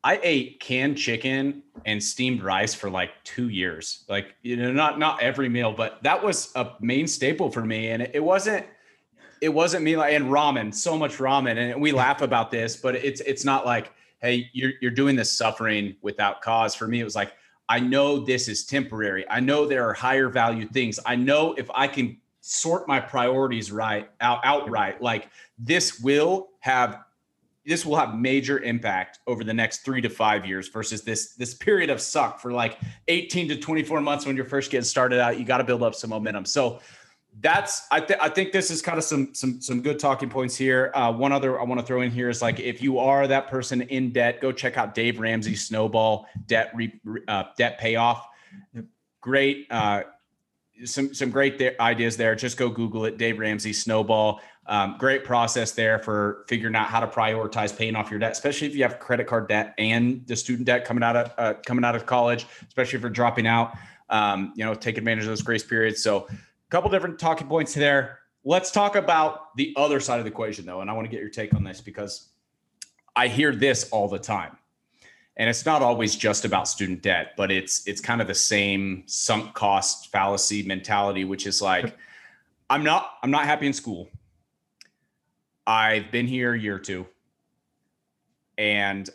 I 0.04 0.20
ate 0.22 0.60
canned 0.60 0.96
chicken 0.96 1.62
and 1.84 2.02
steamed 2.02 2.42
rice 2.42 2.74
for 2.74 2.88
like 2.88 3.10
two 3.24 3.48
years. 3.48 4.04
Like, 4.08 4.34
you 4.42 4.56
know, 4.56 4.72
not 4.72 4.98
not 4.98 5.20
every 5.20 5.48
meal, 5.48 5.72
but 5.72 6.02
that 6.02 6.22
was 6.22 6.52
a 6.54 6.72
main 6.80 7.08
staple 7.08 7.50
for 7.50 7.64
me. 7.64 7.90
And 7.90 8.02
it, 8.02 8.12
it 8.14 8.24
wasn't 8.24 8.64
it 9.40 9.48
wasn't 9.48 9.84
me 9.84 9.96
like 9.96 10.14
and 10.14 10.26
ramen, 10.26 10.72
so 10.72 10.96
much 10.96 11.16
ramen. 11.16 11.56
And 11.56 11.80
we 11.80 11.92
laugh 12.04 12.22
about 12.22 12.50
this, 12.50 12.76
but 12.76 12.94
it's 12.94 13.20
it's 13.22 13.44
not 13.44 13.66
like, 13.66 13.92
hey, 14.20 14.50
you're 14.52 14.72
you're 14.80 14.90
doing 14.90 15.16
this 15.16 15.32
suffering 15.32 15.96
without 16.02 16.42
cause. 16.42 16.74
For 16.74 16.88
me, 16.88 17.00
it 17.00 17.04
was 17.04 17.16
like, 17.16 17.32
I 17.68 17.80
know 17.80 18.18
this 18.18 18.48
is 18.48 18.64
temporary. 18.64 19.24
I 19.28 19.40
know 19.40 19.66
there 19.66 19.88
are 19.88 19.92
higher 19.94 20.28
value 20.28 20.66
things. 20.68 20.98
I 21.04 21.16
know 21.16 21.54
if 21.54 21.70
I 21.74 21.86
can 21.86 22.18
sort 22.40 22.88
my 22.88 23.00
priorities 23.00 23.70
right 23.70 24.08
out 24.20 24.40
outright, 24.44 25.02
like 25.02 25.30
this 25.58 26.00
will 26.00 26.48
have 26.60 27.00
this 27.68 27.84
will 27.84 27.96
have 27.96 28.14
major 28.14 28.60
impact 28.60 29.18
over 29.26 29.44
the 29.44 29.52
next 29.52 29.84
three 29.84 30.00
to 30.00 30.08
five 30.08 30.46
years 30.46 30.68
versus 30.68 31.02
this 31.02 31.34
this 31.34 31.52
period 31.52 31.90
of 31.90 32.00
suck 32.00 32.40
for 32.40 32.50
like 32.50 32.78
18 33.08 33.48
to 33.48 33.56
24 33.56 34.00
months 34.00 34.24
when 34.24 34.34
you're 34.34 34.46
first 34.46 34.70
getting 34.70 34.84
started 34.84 35.20
out. 35.20 35.38
You 35.38 35.44
got 35.44 35.58
to 35.58 35.64
build 35.64 35.82
up 35.82 35.94
some 35.94 36.10
momentum. 36.10 36.46
So 36.46 36.80
that's 37.40 37.86
I, 37.90 38.00
th- 38.00 38.18
I 38.20 38.28
think 38.28 38.52
this 38.52 38.70
is 38.70 38.82
kind 38.82 38.98
of 38.98 39.04
some 39.04 39.34
some 39.34 39.60
some 39.60 39.80
good 39.80 39.98
talking 39.98 40.28
points 40.28 40.56
here. 40.56 40.90
Uh, 40.94 41.12
one 41.12 41.32
other 41.32 41.60
I 41.60 41.64
want 41.64 41.80
to 41.80 41.86
throw 41.86 42.00
in 42.00 42.10
here 42.10 42.28
is 42.28 42.42
like 42.42 42.58
if 42.58 42.82
you 42.82 42.98
are 42.98 43.26
that 43.26 43.48
person 43.48 43.82
in 43.82 44.12
debt, 44.12 44.40
go 44.40 44.52
check 44.52 44.76
out 44.76 44.94
Dave 44.94 45.20
Ramsey 45.20 45.54
Snowball 45.54 46.26
debt 46.46 46.72
re, 46.74 46.92
uh, 47.28 47.44
debt 47.56 47.78
payoff. 47.78 48.26
Great. 49.20 49.66
Uh, 49.70 50.02
some 50.84 51.14
some 51.14 51.30
great 51.30 51.58
th- 51.58 51.78
ideas 51.78 52.16
there. 52.16 52.34
Just 52.34 52.56
go 52.56 52.68
Google 52.68 53.04
it, 53.04 53.18
Dave 53.18 53.38
Ramsey 53.38 53.72
Snowball. 53.72 54.40
Um, 54.66 54.96
great 54.98 55.24
process 55.24 55.72
there 55.72 55.98
for 55.98 56.44
figuring 56.46 56.76
out 56.76 56.88
how 56.88 57.00
to 57.00 57.06
prioritize 57.06 57.76
paying 57.76 57.96
off 57.96 58.10
your 58.10 58.20
debt, 58.20 58.32
especially 58.32 58.66
if 58.66 58.76
you 58.76 58.82
have 58.82 58.98
credit 58.98 59.26
card 59.26 59.48
debt 59.48 59.74
and 59.78 60.26
the 60.26 60.36
student 60.36 60.66
debt 60.66 60.84
coming 60.84 61.02
out 61.02 61.16
of 61.16 61.32
uh, 61.38 61.54
coming 61.64 61.84
out 61.84 61.96
of 61.96 62.04
college, 62.04 62.46
especially 62.66 62.96
if 62.96 63.02
you're 63.02 63.10
dropping 63.10 63.46
out. 63.46 63.76
Um, 64.10 64.52
you 64.56 64.64
know, 64.64 64.74
take 64.74 64.96
advantage 64.98 65.24
of 65.24 65.30
those 65.30 65.42
grace 65.42 65.62
periods. 65.62 66.02
So, 66.02 66.28
a 66.68 66.70
couple 66.70 66.90
different 66.90 67.18
talking 67.18 67.48
points 67.48 67.74
there. 67.74 68.20
Let's 68.44 68.70
talk 68.70 68.96
about 68.96 69.56
the 69.56 69.74
other 69.76 70.00
side 70.00 70.18
of 70.18 70.24
the 70.24 70.30
equation, 70.30 70.64
though, 70.66 70.80
and 70.80 70.90
I 70.90 70.92
want 70.92 71.06
to 71.06 71.10
get 71.10 71.20
your 71.20 71.30
take 71.30 71.54
on 71.54 71.64
this 71.64 71.80
because 71.80 72.28
I 73.16 73.28
hear 73.28 73.54
this 73.54 73.88
all 73.90 74.08
the 74.08 74.18
time, 74.18 74.56
and 75.36 75.50
it's 75.50 75.66
not 75.66 75.82
always 75.82 76.14
just 76.16 76.44
about 76.44 76.68
student 76.68 77.02
debt, 77.02 77.32
but 77.36 77.50
it's 77.50 77.86
it's 77.86 78.00
kind 78.00 78.20
of 78.20 78.26
the 78.26 78.34
same 78.34 79.02
sunk 79.06 79.54
cost 79.54 80.10
fallacy 80.12 80.62
mentality, 80.62 81.24
which 81.24 81.46
is 81.46 81.60
like, 81.60 81.96
I'm 82.70 82.84
not 82.84 83.12
I'm 83.22 83.30
not 83.30 83.44
happy 83.44 83.66
in 83.66 83.72
school 83.72 84.08
I've 85.68 86.10
been 86.10 86.26
here 86.26 86.54
a 86.54 86.58
year 86.58 86.76
or 86.76 86.78
two. 86.78 87.06
And 88.56 89.08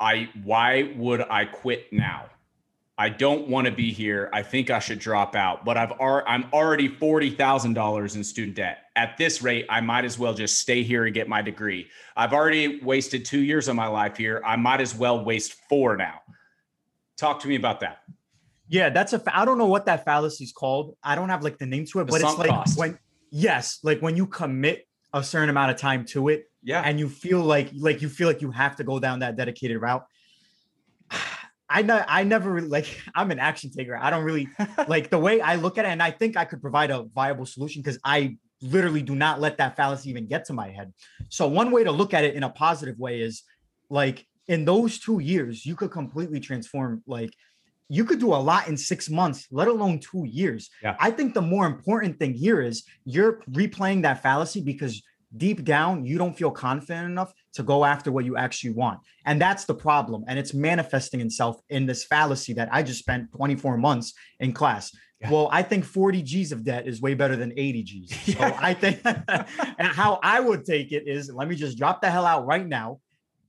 I 0.00 0.30
why 0.42 0.94
would 0.96 1.20
I 1.20 1.44
quit 1.44 1.92
now? 1.92 2.24
I 2.96 3.08
don't 3.08 3.48
want 3.48 3.66
to 3.66 3.72
be 3.72 3.92
here. 3.92 4.30
I 4.32 4.42
think 4.42 4.70
I 4.70 4.78
should 4.78 5.00
drop 5.00 5.34
out, 5.34 5.64
but 5.64 5.76
I've 5.76 5.92
I'm 6.00 6.46
already 6.52 6.88
$40,000 6.88 8.16
in 8.16 8.22
student 8.22 8.56
debt. 8.56 8.78
At 8.94 9.16
this 9.18 9.42
rate, 9.42 9.66
I 9.68 9.80
might 9.80 10.04
as 10.04 10.16
well 10.16 10.32
just 10.32 10.60
stay 10.60 10.84
here 10.84 11.04
and 11.04 11.12
get 11.12 11.28
my 11.28 11.42
degree. 11.42 11.88
I've 12.16 12.32
already 12.32 12.80
wasted 12.82 13.24
2 13.24 13.40
years 13.40 13.66
of 13.66 13.74
my 13.74 13.88
life 13.88 14.16
here. 14.16 14.40
I 14.46 14.54
might 14.54 14.80
as 14.80 14.94
well 14.94 15.24
waste 15.24 15.54
4 15.68 15.96
now. 15.96 16.20
Talk 17.16 17.40
to 17.40 17.48
me 17.48 17.56
about 17.56 17.80
that. 17.80 17.98
Yeah, 18.68 18.90
that's 18.90 19.12
a 19.12 19.22
I 19.36 19.44
don't 19.44 19.58
know 19.58 19.66
what 19.66 19.86
that 19.86 20.04
fallacy 20.04 20.44
is 20.44 20.52
called. 20.52 20.96
I 21.02 21.16
don't 21.16 21.28
have 21.28 21.42
like 21.42 21.58
the 21.58 21.66
name 21.66 21.86
to 21.86 22.00
it, 22.00 22.06
the 22.06 22.12
but 22.12 22.20
it's 22.22 22.38
like 22.38 22.50
cost. 22.50 22.78
when 22.78 22.98
yes, 23.30 23.80
like 23.82 24.00
when 24.00 24.16
you 24.16 24.26
commit 24.26 24.86
a 25.12 25.22
certain 25.22 25.50
amount 25.50 25.70
of 25.70 25.76
time 25.76 26.04
to 26.06 26.28
it. 26.28 26.50
Yeah. 26.62 26.80
And 26.82 26.98
you 26.98 27.08
feel 27.08 27.40
like 27.40 27.70
like 27.76 28.02
you 28.02 28.08
feel 28.08 28.26
like 28.26 28.40
you 28.40 28.50
have 28.52 28.76
to 28.76 28.84
go 28.84 28.98
down 28.98 29.18
that 29.18 29.36
dedicated 29.36 29.80
route. 29.80 30.06
I 31.74 31.82
know 31.82 32.04
I 32.06 32.22
never 32.22 32.62
like 32.62 32.86
I'm 33.14 33.30
an 33.30 33.38
action 33.38 33.70
taker. 33.70 33.96
I 33.96 34.08
don't 34.10 34.24
really 34.24 34.48
like 34.88 35.10
the 35.10 35.18
way 35.18 35.40
I 35.40 35.56
look 35.56 35.76
at 35.76 35.84
it, 35.84 35.88
and 35.88 36.02
I 36.02 36.12
think 36.12 36.36
I 36.36 36.44
could 36.44 36.62
provide 36.62 36.90
a 36.90 37.02
viable 37.14 37.46
solution 37.46 37.82
because 37.82 37.98
I 38.04 38.36
literally 38.62 39.02
do 39.02 39.14
not 39.14 39.40
let 39.40 39.58
that 39.58 39.76
fallacy 39.76 40.08
even 40.08 40.26
get 40.26 40.46
to 40.46 40.52
my 40.52 40.70
head. 40.70 40.92
So 41.28 41.46
one 41.48 41.70
way 41.70 41.84
to 41.84 41.90
look 41.90 42.14
at 42.14 42.24
it 42.24 42.34
in 42.34 42.44
a 42.44 42.48
positive 42.48 42.98
way 42.98 43.20
is 43.20 43.42
like 43.90 44.24
in 44.46 44.64
those 44.64 44.98
two 44.98 45.18
years, 45.18 45.66
you 45.66 45.74
could 45.74 45.90
completely 45.90 46.40
transform 46.40 47.02
like 47.06 47.34
you 47.88 48.04
could 48.04 48.18
do 48.18 48.32
a 48.32 48.36
lot 48.36 48.68
in 48.68 48.76
six 48.76 49.10
months, 49.10 49.46
let 49.50 49.68
alone 49.68 49.98
two 49.98 50.24
years. 50.24 50.70
Yeah. 50.82 50.96
I 50.98 51.10
think 51.10 51.34
the 51.34 51.42
more 51.42 51.66
important 51.66 52.18
thing 52.18 52.32
here 52.32 52.62
is 52.62 52.84
you're 53.04 53.40
replaying 53.50 54.02
that 54.02 54.22
fallacy 54.22 54.62
because 54.62 55.02
deep 55.36 55.64
down 55.64 56.04
you 56.04 56.18
don't 56.18 56.36
feel 56.36 56.50
confident 56.50 57.06
enough 57.06 57.32
to 57.52 57.62
go 57.62 57.84
after 57.84 58.12
what 58.12 58.24
you 58.24 58.36
actually 58.36 58.70
want. 58.70 59.00
And 59.26 59.40
that's 59.40 59.64
the 59.64 59.74
problem. 59.74 60.24
And 60.28 60.38
it's 60.38 60.54
manifesting 60.54 61.20
itself 61.20 61.60
in 61.68 61.86
this 61.86 62.04
fallacy 62.04 62.52
that 62.54 62.68
I 62.72 62.82
just 62.82 62.98
spent 62.98 63.32
24 63.32 63.76
months 63.78 64.14
in 64.40 64.52
class. 64.52 64.94
Yeah. 65.20 65.30
Well, 65.30 65.48
I 65.52 65.62
think 65.62 65.84
40 65.84 66.22
G's 66.22 66.52
of 66.52 66.64
debt 66.64 66.86
is 66.86 67.00
way 67.00 67.14
better 67.14 67.36
than 67.36 67.52
80 67.56 67.82
G's. 67.82 68.28
Yeah. 68.28 68.34
So 68.50 68.56
I 68.60 68.74
think 68.74 69.00
and 69.04 69.88
how 69.88 70.20
I 70.22 70.40
would 70.40 70.64
take 70.64 70.92
it 70.92 71.06
is 71.06 71.30
let 71.32 71.48
me 71.48 71.56
just 71.56 71.78
drop 71.78 72.00
the 72.00 72.10
hell 72.10 72.26
out 72.26 72.46
right 72.46 72.66
now. 72.66 73.00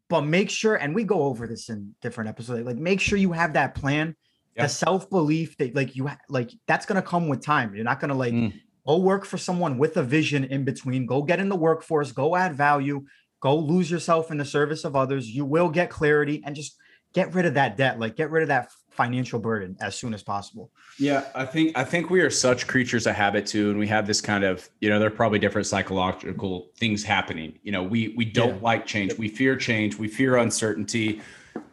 But 0.07 0.21
make 0.21 0.51
sure, 0.51 0.75
and 0.75 0.93
we 0.93 1.03
go 1.03 1.23
over 1.23 1.47
this 1.47 1.69
in 1.69 1.95
different 1.99 2.29
episodes, 2.29 2.63
like 2.63 2.77
make 2.77 3.01
sure 3.01 3.17
you 3.17 3.31
have 3.31 3.53
that 3.53 3.73
plan, 3.73 4.15
the 4.55 4.67
self-belief 4.67 5.57
that 5.57 5.75
like 5.75 5.95
you 5.95 6.09
like 6.29 6.51
that's 6.67 6.85
gonna 6.85 7.01
come 7.01 7.27
with 7.27 7.41
time. 7.43 7.75
You're 7.75 7.83
not 7.83 7.99
gonna 7.99 8.13
like 8.13 8.33
mm. 8.33 8.53
Go 8.85 8.97
work 8.97 9.25
for 9.25 9.37
someone 9.37 9.77
with 9.77 9.97
a 9.97 10.03
vision 10.03 10.43
in 10.45 10.63
between, 10.63 11.05
go 11.05 11.21
get 11.21 11.39
in 11.39 11.49
the 11.49 11.55
workforce, 11.55 12.11
go 12.11 12.35
add 12.35 12.55
value, 12.55 13.05
go 13.39 13.55
lose 13.57 13.89
yourself 13.89 14.31
in 14.31 14.37
the 14.37 14.45
service 14.45 14.83
of 14.83 14.95
others. 14.95 15.29
You 15.29 15.45
will 15.45 15.69
get 15.69 15.89
clarity 15.89 16.41
and 16.45 16.55
just 16.55 16.77
get 17.13 17.33
rid 17.33 17.45
of 17.45 17.53
that 17.55 17.77
debt, 17.77 17.99
like 17.99 18.15
get 18.15 18.29
rid 18.29 18.43
of 18.43 18.49
that 18.49 18.69
financial 18.91 19.39
burden 19.39 19.75
as 19.81 19.95
soon 19.95 20.13
as 20.13 20.23
possible. 20.23 20.71
Yeah, 20.97 21.25
I 21.35 21.45
think 21.45 21.77
I 21.77 21.83
think 21.83 22.09
we 22.09 22.21
are 22.21 22.29
such 22.29 22.67
creatures 22.67 23.07
of 23.07 23.15
habit 23.15 23.45
too, 23.45 23.69
and 23.69 23.79
we 23.79 23.87
have 23.87 24.07
this 24.07 24.21
kind 24.21 24.43
of 24.43 24.69
you 24.79 24.89
know 24.89 24.99
there 24.99 25.07
are 25.07 25.11
probably 25.11 25.39
different 25.39 25.67
psychological 25.67 26.69
things 26.77 27.03
happening. 27.03 27.59
You 27.63 27.71
know, 27.71 27.83
we 27.83 28.13
we 28.17 28.25
don't 28.25 28.55
yeah. 28.55 28.61
like 28.61 28.85
change, 28.85 29.17
we 29.17 29.27
fear 29.27 29.55
change, 29.55 29.97
we 29.97 30.07
fear 30.07 30.37
uncertainty, 30.37 31.21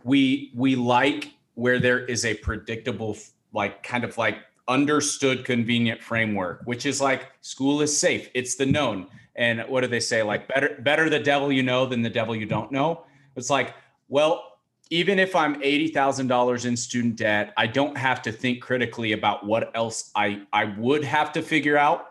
we 0.04 0.52
we 0.54 0.76
like 0.76 1.32
where 1.54 1.78
there 1.78 2.04
is 2.04 2.24
a 2.24 2.34
predictable 2.34 3.16
like 3.52 3.82
kind 3.82 4.04
of 4.04 4.16
like 4.16 4.38
understood 4.68 5.44
convenient 5.44 6.02
framework 6.02 6.62
which 6.64 6.86
is 6.86 7.00
like 7.00 7.32
school 7.40 7.80
is 7.80 7.94
safe 7.96 8.30
it's 8.34 8.54
the 8.54 8.66
known 8.66 9.06
and 9.36 9.60
what 9.68 9.80
do 9.80 9.86
they 9.86 10.00
say 10.00 10.22
like 10.22 10.46
better 10.48 10.76
better 10.80 11.10
the 11.10 11.18
devil 11.18 11.50
you 11.50 11.62
know 11.62 11.84
than 11.86 12.02
the 12.02 12.10
devil 12.10 12.34
you 12.34 12.46
don't 12.46 12.70
know 12.70 13.04
it's 13.36 13.50
like 13.50 13.74
well 14.08 14.52
even 14.92 15.18
if 15.18 15.34
I'm 15.34 15.58
$80,000 15.62 16.66
in 16.66 16.76
student 16.76 17.16
debt, 17.16 17.54
I 17.56 17.66
don't 17.66 17.96
have 17.96 18.20
to 18.22 18.30
think 18.30 18.60
critically 18.60 19.12
about 19.12 19.46
what 19.46 19.74
else 19.74 20.10
I, 20.14 20.42
I 20.52 20.66
would 20.66 21.02
have 21.02 21.32
to 21.32 21.40
figure 21.40 21.78
out 21.78 22.08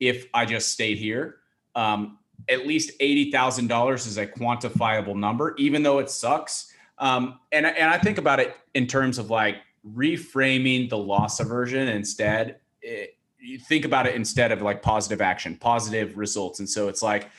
if 0.00 0.26
I 0.34 0.44
just 0.44 0.70
stayed 0.70 0.98
here. 0.98 1.36
Um, 1.76 2.18
at 2.48 2.66
least 2.66 2.98
$80,000 2.98 3.94
is 3.94 4.18
a 4.18 4.26
quantifiable 4.26 5.14
number, 5.14 5.54
even 5.58 5.84
though 5.84 6.00
it 6.00 6.10
sucks. 6.10 6.72
Um, 6.98 7.38
and, 7.52 7.66
and 7.66 7.88
I 7.88 7.98
think 7.98 8.18
about 8.18 8.40
it 8.40 8.56
in 8.74 8.88
terms 8.88 9.18
of 9.18 9.30
like 9.30 9.58
reframing 9.86 10.88
the 10.88 10.98
loss 10.98 11.40
aversion 11.40 11.88
instead. 11.88 12.56
It, 12.82 13.16
you 13.38 13.58
think 13.58 13.84
about 13.84 14.06
it 14.06 14.14
instead 14.14 14.52
of 14.52 14.62
like 14.62 14.82
positive 14.82 15.20
action, 15.20 15.56
positive 15.56 16.16
results. 16.16 16.60
And 16.60 16.68
so 16.68 16.88
it's 16.88 17.02
like, 17.02 17.30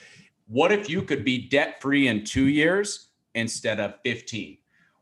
what 0.48 0.72
if 0.72 0.90
you 0.90 1.02
could 1.02 1.26
be 1.26 1.48
debt 1.48 1.82
free 1.82 2.08
in 2.08 2.24
two 2.24 2.48
years 2.48 3.08
instead 3.34 3.80
of 3.80 3.96
15? 4.04 4.58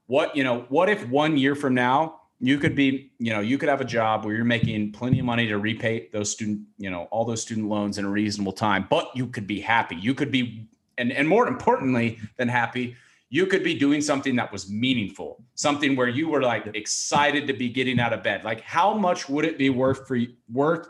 what 0.08 0.36
you 0.36 0.44
know 0.44 0.66
what 0.70 0.90
if 0.90 1.08
one 1.10 1.38
year 1.38 1.56
from 1.56 1.74
now 1.74 2.20
you 2.40 2.58
could 2.58 2.76
be 2.76 3.12
you 3.20 3.32
know 3.32 3.40
you 3.40 3.58
could 3.58 3.70
have 3.70 3.82
a 3.82 3.86
job 3.86 4.26
where 4.26 4.36
you're 4.36 4.46
making 4.46 4.92
plenty 4.92 5.20
of 5.20 5.26
money 5.26 5.48
to 5.48 5.58
repay 5.58 6.10
those 6.12 6.32
student 6.32 6.62
you 6.78 6.90
know 6.90 7.08
all 7.12 7.26
those 7.26 7.42
student 7.42 7.68
loans 7.68 7.98
in 7.98 8.06
a 8.06 8.10
reasonable 8.10 8.52
time 8.52 8.86
but 8.90 9.10
you 9.16 9.28
could 9.28 9.48
be 9.48 9.60
happy 9.60 9.96
you 9.96 10.14
could 10.14 10.32
be 10.32 10.68
and 10.98 11.12
and 11.12 11.28
more 11.28 11.48
importantly 11.48 12.20
than 12.38 12.48
happy 12.48 12.96
you 13.34 13.48
could 13.48 13.64
be 13.64 13.74
doing 13.74 14.00
something 14.00 14.36
that 14.36 14.52
was 14.52 14.70
meaningful 14.70 15.44
something 15.56 15.96
where 15.96 16.08
you 16.08 16.30
were 16.30 16.44
like 16.44 16.68
excited 16.76 17.48
to 17.48 17.54
be 17.54 17.68
getting 17.68 18.00
out 18.00 18.14
of 18.14 18.22
bed. 18.22 18.44
Like 18.44 18.62
how 18.62 18.94
much 18.94 19.28
would 19.28 19.44
it 19.44 19.58
be 19.58 19.72
worth 19.72 20.08
for 20.08 20.20
worth 20.52 20.88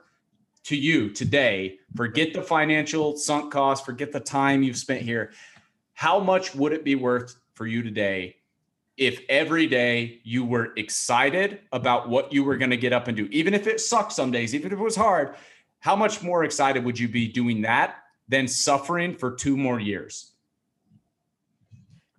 to 0.65 0.75
you 0.75 1.09
today? 1.09 1.77
Forget 1.95 2.33
the 2.33 2.41
financial 2.41 3.15
sunk 3.15 3.53
cost 3.53 3.85
forget 3.85 4.11
the 4.11 4.19
time 4.19 4.61
you've 4.61 4.75
spent 4.75 5.01
here. 5.01 5.31
How 5.93 6.19
much 6.19 6.53
would 6.53 6.73
it 6.73 6.83
be 6.83 6.95
worth 6.95 7.33
for 7.53 7.65
you 7.65 7.81
today 7.81 8.35
if 8.97 9.21
every 9.29 9.65
day 9.65 10.19
you 10.25 10.43
were 10.43 10.73
excited 10.75 11.61
about 11.71 12.09
what 12.09 12.33
you 12.33 12.43
were 12.43 12.57
going 12.57 12.71
to 12.71 12.77
get 12.77 12.91
up 12.91 13.07
and 13.07 13.15
do, 13.15 13.29
even 13.31 13.53
if 13.53 13.67
it 13.67 13.79
sucked 13.79 14.11
some 14.11 14.31
days, 14.31 14.53
even 14.53 14.73
if 14.73 14.77
it 14.77 14.83
was 14.83 14.97
hard, 14.97 15.35
how 15.79 15.95
much 15.95 16.21
more 16.21 16.43
excited 16.43 16.83
would 16.83 16.99
you 16.99 17.07
be 17.07 17.25
doing 17.25 17.61
that 17.61 18.03
than 18.27 18.49
suffering 18.49 19.15
for 19.15 19.31
two 19.31 19.55
more 19.55 19.79
years? 19.79 20.32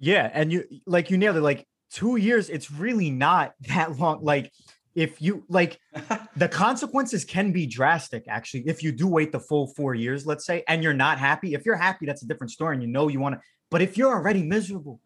Yeah. 0.04 0.30
And 0.32 0.52
you, 0.52 0.64
like, 0.86 1.10
you 1.10 1.18
nailed 1.18 1.36
it. 1.36 1.42
Like, 1.42 1.66
two 1.90 2.16
years, 2.16 2.50
it's 2.50 2.70
really 2.70 3.10
not 3.10 3.52
that 3.68 3.98
long. 3.98 4.24
Like, 4.24 4.52
if 4.94 5.20
you 5.20 5.44
like 5.48 5.80
the 6.36 6.46
consequences 6.48 7.24
can 7.24 7.50
be 7.50 7.66
drastic 7.66 8.22
actually 8.28 8.62
if 8.68 8.80
you 8.80 8.92
do 8.92 9.08
wait 9.08 9.32
the 9.32 9.40
full 9.40 9.66
four 9.66 9.92
years 9.92 10.24
let's 10.24 10.46
say 10.46 10.62
and 10.68 10.84
you're 10.84 10.94
not 10.94 11.18
happy 11.18 11.52
if 11.52 11.66
you're 11.66 11.74
happy 11.74 12.06
that's 12.06 12.22
a 12.22 12.26
different 12.28 12.48
story 12.52 12.76
and 12.76 12.82
you 12.84 12.88
know 12.88 13.08
you 13.08 13.18
want 13.18 13.34
to 13.34 13.40
but 13.72 13.82
if 13.82 13.98
you're 13.98 14.14
already 14.14 14.44
miserable 14.44 15.00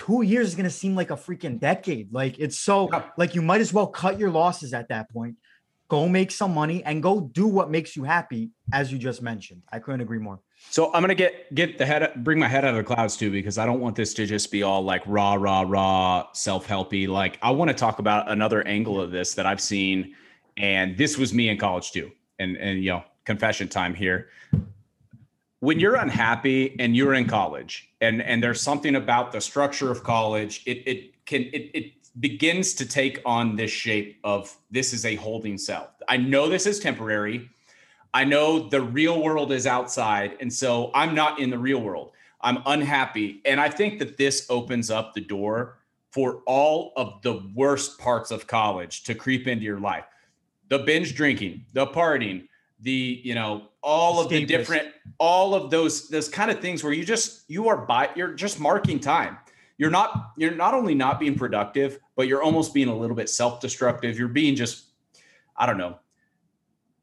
two 0.00 0.22
years 0.22 0.48
is 0.48 0.54
going 0.54 0.64
to 0.64 0.70
seem 0.70 0.94
like 0.94 1.10
a 1.10 1.16
freaking 1.16 1.58
decade. 1.58 2.12
Like 2.12 2.38
it's 2.38 2.58
so 2.58 2.90
like 3.16 3.34
you 3.34 3.42
might 3.42 3.60
as 3.60 3.72
well 3.72 3.86
cut 3.86 4.18
your 4.18 4.30
losses 4.30 4.72
at 4.72 4.88
that 4.88 5.10
point. 5.10 5.36
Go 5.88 6.08
make 6.08 6.30
some 6.30 6.54
money 6.54 6.84
and 6.84 7.02
go 7.02 7.20
do 7.20 7.46
what 7.46 7.70
makes 7.70 7.96
you 7.96 8.04
happy, 8.04 8.50
as 8.72 8.92
you 8.92 8.98
just 8.98 9.22
mentioned. 9.22 9.62
I 9.70 9.80
couldn't 9.80 10.00
agree 10.00 10.18
more. 10.18 10.40
So 10.68 10.92
I'm 10.92 11.02
gonna 11.02 11.14
get 11.14 11.52
get 11.54 11.78
the 11.78 11.86
head 11.86 12.12
bring 12.18 12.38
my 12.38 12.46
head 12.46 12.64
out 12.64 12.70
of 12.70 12.76
the 12.76 12.84
clouds 12.84 13.16
too 13.16 13.30
because 13.30 13.58
I 13.58 13.66
don't 13.66 13.80
want 13.80 13.96
this 13.96 14.14
to 14.14 14.26
just 14.26 14.52
be 14.52 14.62
all 14.62 14.82
like 14.82 15.02
raw, 15.06 15.34
raw, 15.34 15.64
raw, 15.66 16.28
self 16.32 16.66
helpy. 16.66 17.08
Like 17.08 17.38
I 17.42 17.50
want 17.50 17.70
to 17.70 17.74
talk 17.74 17.98
about 17.98 18.30
another 18.30 18.66
angle 18.66 19.00
of 19.00 19.10
this 19.10 19.34
that 19.34 19.46
I've 19.46 19.60
seen, 19.60 20.14
and 20.56 20.96
this 20.96 21.18
was 21.18 21.32
me 21.34 21.48
in 21.48 21.58
college 21.58 21.90
too. 21.90 22.12
And 22.38 22.56
and 22.56 22.84
you 22.84 22.90
know, 22.90 23.04
confession 23.24 23.68
time 23.68 23.94
here 23.94 24.28
when 25.60 25.78
you're 25.78 25.96
unhappy 25.96 26.74
and 26.78 26.96
you're 26.96 27.14
in 27.14 27.26
college 27.26 27.90
and 28.00 28.20
and 28.22 28.42
there's 28.42 28.60
something 28.60 28.96
about 28.96 29.30
the 29.30 29.40
structure 29.40 29.90
of 29.90 30.02
college 30.02 30.62
it 30.66 30.78
it 30.86 31.24
can 31.26 31.42
it, 31.52 31.70
it 31.74 31.92
begins 32.18 32.74
to 32.74 32.86
take 32.86 33.20
on 33.24 33.54
this 33.56 33.70
shape 33.70 34.18
of 34.24 34.54
this 34.70 34.92
is 34.92 35.04
a 35.04 35.14
holding 35.16 35.56
cell 35.56 35.90
i 36.08 36.16
know 36.16 36.48
this 36.48 36.66
is 36.66 36.80
temporary 36.80 37.48
i 38.14 38.24
know 38.24 38.68
the 38.68 38.80
real 38.80 39.22
world 39.22 39.52
is 39.52 39.66
outside 39.66 40.36
and 40.40 40.52
so 40.52 40.90
i'm 40.94 41.14
not 41.14 41.38
in 41.38 41.50
the 41.50 41.58
real 41.58 41.80
world. 41.80 42.12
I'm 42.42 42.62
unhappy 42.66 43.42
and 43.44 43.60
i 43.60 43.68
think 43.68 43.98
that 43.98 44.16
this 44.16 44.46
opens 44.48 44.90
up 44.90 45.14
the 45.14 45.20
door 45.20 45.80
for 46.10 46.42
all 46.46 46.92
of 46.96 47.22
the 47.22 47.42
worst 47.54 47.98
parts 47.98 48.30
of 48.30 48.46
college 48.46 49.04
to 49.04 49.14
creep 49.14 49.46
into 49.46 49.64
your 49.64 49.80
life. 49.80 50.04
The 50.68 50.80
binge 50.80 51.14
drinking 51.14 51.64
the 51.72 51.86
partying 51.86 52.46
the 52.82 53.20
you 53.22 53.34
know 53.34 53.68
all 53.82 54.20
of 54.20 54.28
the 54.28 54.44
different 54.44 54.88
all 55.18 55.54
of 55.54 55.70
those 55.70 56.08
those 56.08 56.28
kind 56.28 56.50
of 56.50 56.60
things 56.60 56.82
where 56.82 56.92
you 56.92 57.04
just 57.04 57.42
you 57.48 57.68
are 57.68 57.76
by 57.76 58.08
you're 58.14 58.34
just 58.34 58.60
marking 58.60 59.00
time. 59.00 59.36
You're 59.78 59.90
not 59.90 60.32
you're 60.36 60.54
not 60.54 60.74
only 60.74 60.94
not 60.94 61.18
being 61.20 61.34
productive 61.34 61.98
but 62.16 62.28
you're 62.28 62.42
almost 62.42 62.72
being 62.74 62.88
a 62.88 62.96
little 62.96 63.16
bit 63.16 63.28
self-destructive. 63.28 64.18
You're 64.18 64.28
being 64.28 64.56
just 64.56 64.86
i 65.56 65.66
don't 65.66 65.78
know 65.78 65.98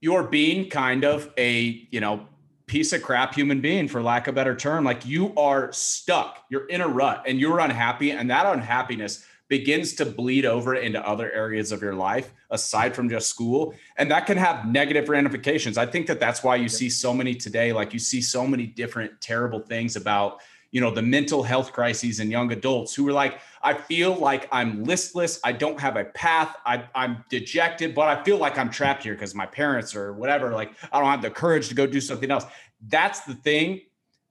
you're 0.07 0.23
being 0.23 0.69
kind 0.69 1.03
of 1.03 1.29
a 1.37 1.85
you 1.91 1.99
know 1.99 2.25
piece 2.65 2.93
of 2.93 3.03
crap 3.03 3.35
human 3.35 3.59
being 3.59 3.89
for 3.89 4.01
lack 4.01 4.27
of 4.27 4.33
a 4.33 4.35
better 4.35 4.55
term. 4.55 4.85
Like 4.85 5.05
you 5.05 5.35
are 5.35 5.69
stuck. 5.73 6.45
You're 6.49 6.65
in 6.67 6.79
a 6.79 6.87
rut 6.87 7.23
and 7.27 7.41
you're 7.41 7.59
unhappy 7.59 8.11
and 8.11 8.29
that 8.29 8.45
unhappiness 8.45 9.25
begins 9.49 9.95
to 9.95 10.05
bleed 10.05 10.45
over 10.45 10.75
into 10.75 11.05
other 11.05 11.29
areas 11.33 11.73
of 11.73 11.81
your 11.81 11.93
life 11.93 12.31
aside 12.51 12.95
from 12.95 13.09
just 13.09 13.29
school 13.29 13.73
and 13.97 14.09
that 14.09 14.25
can 14.25 14.37
have 14.37 14.65
negative 14.65 15.09
ramifications. 15.09 15.77
I 15.77 15.85
think 15.85 16.07
that 16.07 16.21
that's 16.21 16.41
why 16.41 16.55
you 16.55 16.69
see 16.69 16.89
so 16.89 17.13
many 17.13 17.35
today 17.35 17.73
like 17.73 17.91
you 17.91 17.99
see 17.99 18.21
so 18.21 18.47
many 18.47 18.65
different 18.65 19.19
terrible 19.19 19.59
things 19.59 19.97
about 19.97 20.39
you 20.77 20.81
know 20.81 20.91
the 20.91 21.01
mental 21.01 21.41
health 21.41 21.73
crises 21.73 22.19
in 22.19 22.29
young 22.29 22.51
adults 22.51 22.93
who 22.93 23.07
are 23.07 23.11
like 23.11 23.39
i 23.63 23.73
feel 23.73 24.13
like 24.13 24.47
i'm 24.51 24.83
listless 24.83 25.39
i 25.43 25.51
don't 25.51 25.79
have 25.79 25.97
a 25.97 26.03
path 26.03 26.55
I, 26.67 26.83
i'm 26.93 27.25
dejected 27.29 27.95
but 27.95 28.07
i 28.07 28.23
feel 28.23 28.37
like 28.37 28.59
i'm 28.59 28.69
trapped 28.69 29.01
here 29.01 29.15
because 29.15 29.33
my 29.33 29.47
parents 29.47 29.95
or 29.95 30.13
whatever 30.13 30.51
like 30.51 30.73
i 30.91 30.99
don't 30.99 31.09
have 31.09 31.23
the 31.23 31.31
courage 31.31 31.67
to 31.69 31.73
go 31.73 31.87
do 31.87 31.99
something 31.99 32.29
else 32.29 32.45
that's 32.89 33.21
the 33.21 33.33
thing 33.33 33.81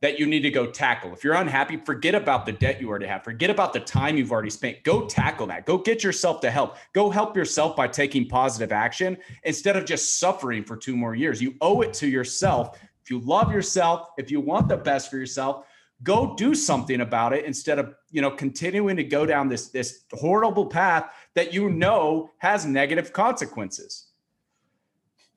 that 0.02 0.20
you 0.20 0.26
need 0.26 0.42
to 0.42 0.50
go 0.50 0.66
tackle. 0.66 1.12
If 1.14 1.24
you're 1.24 1.34
unhappy, 1.34 1.78
forget 1.78 2.14
about 2.14 2.44
the 2.44 2.52
debt 2.52 2.82
you 2.82 2.88
already 2.90 3.06
have. 3.06 3.24
Forget 3.24 3.48
about 3.48 3.72
the 3.72 3.80
time 3.80 4.18
you've 4.18 4.30
already 4.30 4.50
spent. 4.50 4.84
Go 4.84 5.06
tackle 5.06 5.46
that. 5.46 5.64
Go 5.64 5.78
get 5.78 6.04
yourself 6.04 6.42
to 6.42 6.50
help. 6.50 6.76
Go 6.92 7.08
help 7.08 7.34
yourself 7.34 7.74
by 7.74 7.88
taking 7.88 8.28
positive 8.28 8.72
action 8.72 9.16
instead 9.44 9.74
of 9.74 9.86
just 9.86 10.20
suffering 10.20 10.64
for 10.64 10.76
two 10.76 10.94
more 10.94 11.14
years. 11.14 11.40
You 11.40 11.54
owe 11.62 11.80
it 11.80 11.94
to 11.94 12.08
yourself. 12.08 12.78
If 13.02 13.10
you 13.10 13.20
love 13.20 13.50
yourself, 13.50 14.10
if 14.18 14.30
you 14.30 14.38
want 14.38 14.68
the 14.68 14.76
best 14.76 15.10
for 15.10 15.16
yourself, 15.16 15.64
go 16.02 16.34
do 16.36 16.54
something 16.54 17.00
about 17.00 17.32
it 17.32 17.44
instead 17.44 17.78
of, 17.78 17.94
you 18.10 18.20
know, 18.20 18.30
continuing 18.30 18.96
to 18.96 19.04
go 19.04 19.26
down 19.26 19.48
this 19.48 19.68
this 19.68 20.04
horrible 20.12 20.66
path 20.66 21.10
that 21.34 21.52
you 21.52 21.62
mm-hmm. 21.62 21.78
know 21.78 22.30
has 22.38 22.66
negative 22.66 23.12
consequences. 23.12 24.08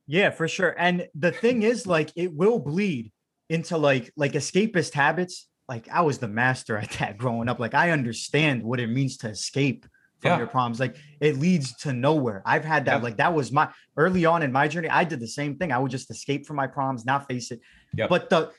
Yeah, 0.08 0.32
for 0.32 0.48
sure. 0.48 0.76
And 0.78 1.08
the 1.14 1.32
thing 1.32 1.64
is 1.64 1.86
like 1.86 2.12
it 2.16 2.34
will 2.34 2.60
bleed 2.60 3.12
into 3.50 3.78
like 3.78 4.12
like 4.16 4.34
escapist 4.34 4.94
habits 4.94 5.48
like 5.68 5.90
i 5.90 6.02
was 6.02 6.20
the 6.20 6.28
master 6.28 6.78
at 6.78 6.92
that 6.92 7.18
growing 7.18 7.50
up 7.50 7.60
like 7.60 7.74
i 7.74 7.90
understand 7.90 8.62
what 8.62 8.80
it 8.80 8.86
means 8.86 9.18
to 9.18 9.28
escape 9.28 9.88
from 10.20 10.32
yeah. 10.32 10.38
your 10.38 10.48
problems 10.48 10.80
Like 10.80 10.98
it 11.20 11.38
leads 11.38 11.74
to 11.78 11.94
nowhere. 11.94 12.42
I've 12.46 12.66
had 12.66 12.86
that. 12.86 12.96
Yep. 12.96 13.04
Like 13.04 13.18
that 13.18 13.34
was 13.34 13.52
my 13.52 13.70
early 13.98 14.26
on 14.26 14.44
in 14.44 14.52
my 14.52 14.68
journey. 14.68 14.90
I 14.90 15.04
did 15.04 15.20
the 15.20 15.28
same 15.28 15.56
thing. 15.56 15.72
I 15.72 15.80
would 15.80 15.92
just 15.92 16.12
escape 16.12 16.46
from 16.46 16.58
my 16.58 16.68
problems 16.68 17.06
not 17.06 17.28
face 17.28 17.52
it. 17.52 17.62
Yep. 17.96 18.10
But 18.10 18.30
the 18.30 18.52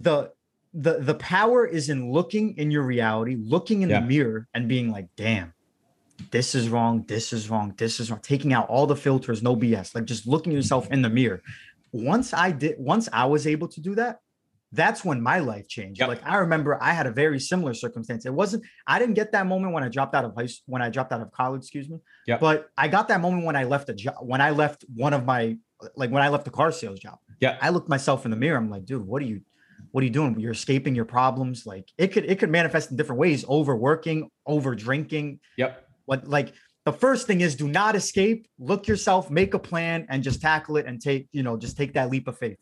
the 0.00 0.32
the 0.74 1.00
the 1.00 1.14
power 1.14 1.66
is 1.66 1.88
in 1.88 2.10
looking 2.10 2.56
in 2.56 2.70
your 2.70 2.82
reality, 2.82 3.36
looking 3.38 3.82
in 3.82 3.90
yep. 3.90 4.02
the 4.02 4.08
mirror, 4.08 4.48
and 4.54 4.68
being 4.68 4.90
like, 4.90 5.08
damn, 5.16 5.52
this 6.30 6.54
is 6.54 6.68
wrong, 6.68 7.04
this 7.06 7.32
is 7.32 7.50
wrong, 7.50 7.74
this 7.76 8.00
is 8.00 8.10
wrong. 8.10 8.20
Taking 8.22 8.52
out 8.52 8.68
all 8.68 8.86
the 8.86 8.96
filters, 8.96 9.42
no 9.42 9.56
BS. 9.56 9.94
Like 9.94 10.04
just 10.04 10.26
looking 10.26 10.52
yourself 10.52 10.90
in 10.90 11.02
the 11.02 11.10
mirror. 11.10 11.42
Once 11.92 12.32
I 12.32 12.52
did, 12.52 12.76
once 12.78 13.08
I 13.12 13.26
was 13.26 13.46
able 13.46 13.68
to 13.68 13.80
do 13.80 13.94
that, 13.96 14.20
that's 14.72 15.04
when 15.04 15.20
my 15.20 15.38
life 15.40 15.68
changed. 15.68 16.00
Yep. 16.00 16.08
Like 16.08 16.26
I 16.26 16.36
remember 16.36 16.82
I 16.82 16.94
had 16.94 17.06
a 17.06 17.10
very 17.10 17.38
similar 17.38 17.74
circumstance. 17.74 18.24
It 18.24 18.32
wasn't 18.32 18.64
I 18.86 18.98
didn't 18.98 19.14
get 19.14 19.32
that 19.32 19.46
moment 19.46 19.74
when 19.74 19.84
I 19.84 19.88
dropped 19.88 20.14
out 20.14 20.24
of 20.24 20.34
high 20.34 20.46
school, 20.46 20.64
when 20.72 20.80
I 20.80 20.88
dropped 20.88 21.12
out 21.12 21.20
of 21.20 21.30
college, 21.32 21.60
excuse 21.60 21.88
me. 21.90 21.98
Yeah. 22.26 22.38
But 22.38 22.70
I 22.78 22.88
got 22.88 23.08
that 23.08 23.20
moment 23.20 23.44
when 23.44 23.56
I 23.56 23.64
left 23.64 23.90
a 23.90 23.94
job 23.94 24.14
when 24.20 24.40
I 24.40 24.50
left 24.50 24.86
one 24.94 25.12
of 25.12 25.26
my 25.26 25.58
like 25.96 26.10
when 26.10 26.22
I 26.22 26.28
left 26.28 26.46
the 26.46 26.50
car 26.50 26.72
sales 26.72 27.00
job. 27.00 27.18
Yeah. 27.40 27.58
I 27.60 27.68
looked 27.68 27.90
myself 27.90 28.24
in 28.24 28.30
the 28.30 28.36
mirror. 28.36 28.56
I'm 28.56 28.70
like, 28.70 28.86
dude, 28.86 29.06
what 29.06 29.20
are 29.20 29.26
you 29.26 29.42
what 29.92 30.02
are 30.02 30.04
you 30.06 30.10
doing? 30.10 30.38
You're 30.40 30.52
escaping 30.52 30.94
your 30.94 31.04
problems. 31.04 31.64
Like 31.64 31.88
it 31.96 32.08
could 32.08 32.24
it 32.24 32.38
could 32.38 32.50
manifest 32.50 32.90
in 32.90 32.96
different 32.96 33.20
ways, 33.20 33.46
overworking, 33.48 34.30
over 34.46 34.74
drinking. 34.74 35.40
Yep. 35.56 35.88
What 36.06 36.26
like 36.26 36.52
the 36.84 36.92
first 36.92 37.26
thing 37.26 37.42
is 37.42 37.54
do 37.54 37.68
not 37.68 37.94
escape, 37.94 38.48
look 38.58 38.88
yourself, 38.88 39.30
make 39.30 39.54
a 39.54 39.58
plan, 39.58 40.06
and 40.08 40.22
just 40.22 40.42
tackle 40.42 40.76
it 40.78 40.86
and 40.86 41.00
take, 41.00 41.28
you 41.30 41.42
know, 41.42 41.56
just 41.56 41.76
take 41.76 41.92
that 41.94 42.10
leap 42.10 42.26
of 42.26 42.36
faith. 42.36 42.58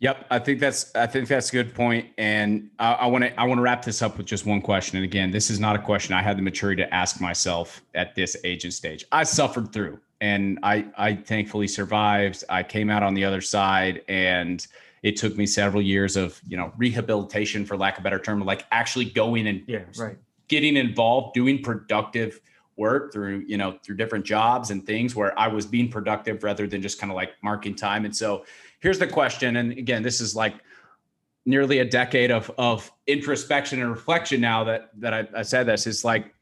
Yep, 0.00 0.26
I 0.30 0.38
think 0.38 0.60
that's 0.60 0.94
I 0.94 1.08
think 1.08 1.26
that's 1.26 1.48
a 1.48 1.52
good 1.52 1.74
point, 1.74 2.06
and 2.18 2.70
I 2.78 3.06
want 3.06 3.24
to 3.24 3.40
I 3.40 3.44
want 3.44 3.58
to 3.58 3.62
wrap 3.62 3.84
this 3.84 4.00
up 4.00 4.16
with 4.16 4.26
just 4.26 4.46
one 4.46 4.60
question. 4.60 4.96
And 4.96 5.04
again, 5.04 5.32
this 5.32 5.50
is 5.50 5.58
not 5.58 5.74
a 5.74 5.80
question 5.80 6.14
I 6.14 6.22
had 6.22 6.38
the 6.38 6.42
maturity 6.42 6.84
to 6.84 6.94
ask 6.94 7.20
myself 7.20 7.82
at 7.96 8.14
this 8.14 8.36
age 8.44 8.62
and 8.62 8.72
stage. 8.72 9.04
I 9.10 9.24
suffered 9.24 9.72
through, 9.72 9.98
and 10.20 10.60
I 10.62 10.86
I 10.96 11.16
thankfully 11.16 11.66
survived. 11.66 12.44
I 12.48 12.62
came 12.62 12.90
out 12.90 13.02
on 13.02 13.14
the 13.14 13.24
other 13.24 13.40
side, 13.40 14.02
and 14.06 14.64
it 15.02 15.16
took 15.16 15.36
me 15.36 15.46
several 15.46 15.82
years 15.82 16.16
of 16.16 16.40
you 16.46 16.56
know 16.56 16.72
rehabilitation, 16.76 17.64
for 17.64 17.76
lack 17.76 17.98
of 17.98 18.02
a 18.02 18.04
better 18.04 18.18
term, 18.18 18.44
like 18.44 18.64
actually 18.70 19.06
going 19.06 19.46
and 19.46 19.62
yeah, 19.66 19.84
right, 19.96 20.18
getting 20.48 20.76
involved, 20.76 21.34
doing 21.34 21.62
productive 21.62 22.40
work 22.76 23.12
through 23.12 23.44
you 23.46 23.56
know 23.56 23.78
through 23.82 23.96
different 23.96 24.24
jobs 24.24 24.70
and 24.70 24.86
things 24.86 25.14
where 25.14 25.38
I 25.38 25.48
was 25.48 25.66
being 25.66 25.90
productive 25.90 26.44
rather 26.44 26.66
than 26.66 26.82
just 26.82 27.00
kind 27.00 27.10
of 27.10 27.16
like 27.16 27.32
marking 27.42 27.74
time, 27.74 28.04
and 28.04 28.14
so 28.14 28.44
here's 28.80 28.98
the 28.98 29.06
question. 29.06 29.56
And 29.56 29.72
again, 29.72 30.02
this 30.02 30.20
is 30.20 30.34
like 30.36 30.54
nearly 31.48 31.78
a 31.78 31.84
decade 31.84 32.30
of, 32.30 32.50
of 32.58 32.92
introspection 33.06 33.80
and 33.80 33.90
reflection 33.90 34.40
now 34.40 34.64
that, 34.64 34.90
that 34.98 35.14
I, 35.14 35.26
I 35.34 35.42
said 35.42 35.66
this 35.66 35.86
is 35.86 36.04
like, 36.04 36.34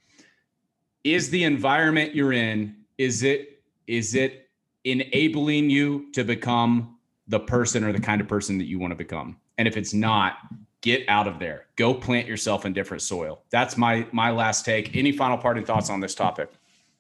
is 1.04 1.30
the 1.30 1.44
environment 1.44 2.14
you're 2.14 2.32
in, 2.32 2.76
is 2.98 3.22
it, 3.22 3.62
is 3.86 4.16
it 4.16 4.48
enabling 4.84 5.70
you 5.70 6.10
to 6.12 6.24
become 6.24 6.95
the 7.28 7.40
person 7.40 7.84
or 7.84 7.92
the 7.92 8.00
kind 8.00 8.20
of 8.20 8.28
person 8.28 8.58
that 8.58 8.66
you 8.66 8.78
want 8.78 8.92
to 8.92 8.96
become? 8.96 9.36
And 9.58 9.66
if 9.66 9.76
it's 9.76 9.94
not, 9.94 10.38
get 10.80 11.08
out 11.08 11.26
of 11.26 11.38
there. 11.38 11.66
Go 11.76 11.94
plant 11.94 12.28
yourself 12.28 12.64
in 12.64 12.72
different 12.72 13.02
soil. 13.02 13.42
That's 13.50 13.76
my 13.76 14.06
my 14.12 14.30
last 14.30 14.64
take. 14.64 14.96
Any 14.96 15.12
final 15.12 15.38
parting 15.38 15.64
thoughts 15.64 15.90
on 15.90 16.00
this 16.00 16.14
topic? 16.14 16.50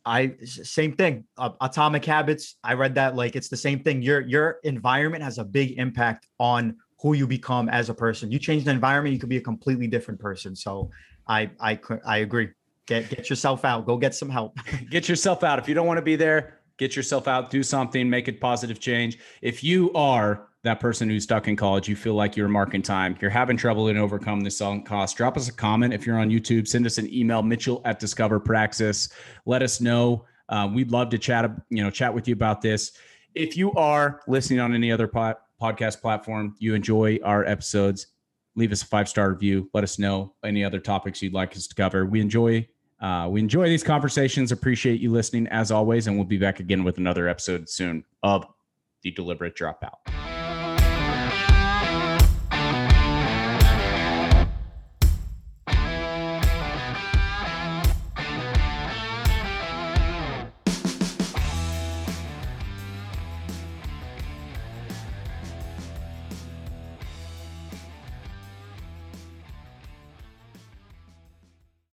I 0.04 0.34
same 0.44 0.94
thing. 0.96 1.24
Uh, 1.36 1.50
Atomic 1.60 2.04
Habits. 2.04 2.56
I 2.62 2.74
read 2.74 2.94
that 2.94 3.16
like 3.16 3.36
it's 3.36 3.48
the 3.48 3.56
same 3.56 3.80
thing. 3.80 4.02
Your 4.02 4.20
your 4.20 4.58
environment 4.62 5.22
has 5.22 5.38
a 5.38 5.44
big 5.44 5.78
impact 5.78 6.28
on 6.38 6.76
who 7.00 7.12
you 7.12 7.26
become 7.26 7.68
as 7.68 7.90
a 7.90 7.94
person. 7.94 8.30
You 8.30 8.38
change 8.38 8.64
the 8.64 8.70
environment, 8.70 9.12
you 9.12 9.18
could 9.18 9.28
be 9.28 9.36
a 9.36 9.42
completely 9.42 9.86
different 9.86 10.18
person. 10.20 10.56
So 10.56 10.90
I 11.28 11.50
I 11.60 11.78
I 12.06 12.18
agree. 12.18 12.50
Get 12.86 13.10
get 13.10 13.28
yourself 13.28 13.64
out. 13.64 13.84
Go 13.84 13.96
get 13.96 14.14
some 14.14 14.30
help. 14.30 14.58
get 14.90 15.08
yourself 15.08 15.42
out. 15.42 15.58
If 15.58 15.68
you 15.68 15.74
don't 15.74 15.88
want 15.88 15.98
to 15.98 16.02
be 16.02 16.16
there, 16.16 16.55
get 16.78 16.96
yourself 16.96 17.28
out. 17.28 17.50
Do 17.50 17.62
something. 17.62 18.08
Make 18.08 18.28
a 18.28 18.32
positive 18.32 18.80
change. 18.80 19.18
If 19.42 19.64
you 19.64 19.92
are 19.92 20.48
that 20.66 20.80
person 20.80 21.08
who's 21.08 21.22
stuck 21.22 21.48
in 21.48 21.56
college, 21.56 21.88
you 21.88 21.96
feel 21.96 22.14
like 22.14 22.36
you're 22.36 22.48
marking 22.48 22.82
time, 22.82 23.16
you're 23.20 23.30
having 23.30 23.56
trouble 23.56 23.90
to 23.90 23.98
overcome 23.98 24.40
this 24.40 24.58
sunk 24.58 24.84
cost, 24.84 25.16
drop 25.16 25.36
us 25.36 25.48
a 25.48 25.52
comment. 25.52 25.94
If 25.94 26.06
you're 26.06 26.18
on 26.18 26.28
YouTube, 26.28 26.66
send 26.66 26.86
us 26.86 26.98
an 26.98 27.12
email, 27.12 27.42
Mitchell 27.42 27.80
at 27.84 28.00
Discover 28.00 28.40
Praxis. 28.40 29.08
Let 29.46 29.62
us 29.62 29.80
know. 29.80 30.24
Uh, 30.48 30.68
we'd 30.72 30.90
love 30.90 31.10
to 31.10 31.18
chat, 31.18 31.50
you 31.70 31.82
know, 31.82 31.90
chat 31.90 32.12
with 32.12 32.26
you 32.26 32.34
about 32.34 32.62
this. 32.62 32.92
If 33.34 33.56
you 33.56 33.72
are 33.74 34.20
listening 34.26 34.60
on 34.60 34.74
any 34.74 34.90
other 34.90 35.06
pod, 35.06 35.36
podcast 35.62 36.00
platform, 36.00 36.54
you 36.58 36.74
enjoy 36.74 37.20
our 37.22 37.44
episodes, 37.44 38.08
leave 38.56 38.72
us 38.72 38.82
a 38.82 38.86
five 38.86 39.08
star 39.08 39.30
review. 39.30 39.70
Let 39.72 39.84
us 39.84 39.98
know 39.98 40.34
any 40.44 40.64
other 40.64 40.80
topics 40.80 41.22
you'd 41.22 41.32
like 41.32 41.54
us 41.56 41.66
to 41.68 41.74
cover. 41.74 42.06
We 42.06 42.20
enjoy 42.20 42.66
uh, 43.00 43.28
we 43.30 43.40
enjoy 43.40 43.68
these 43.68 43.84
conversations. 43.84 44.52
Appreciate 44.52 45.00
you 45.00 45.10
listening 45.10 45.46
as 45.48 45.70
always, 45.70 46.06
and 46.06 46.16
we'll 46.16 46.24
be 46.24 46.38
back 46.38 46.60
again 46.60 46.84
with 46.84 46.98
another 46.98 47.28
episode 47.28 47.68
soon 47.68 48.04
of 48.22 48.46
the 49.02 49.10
deliberate 49.10 49.56
dropout. 49.56 50.25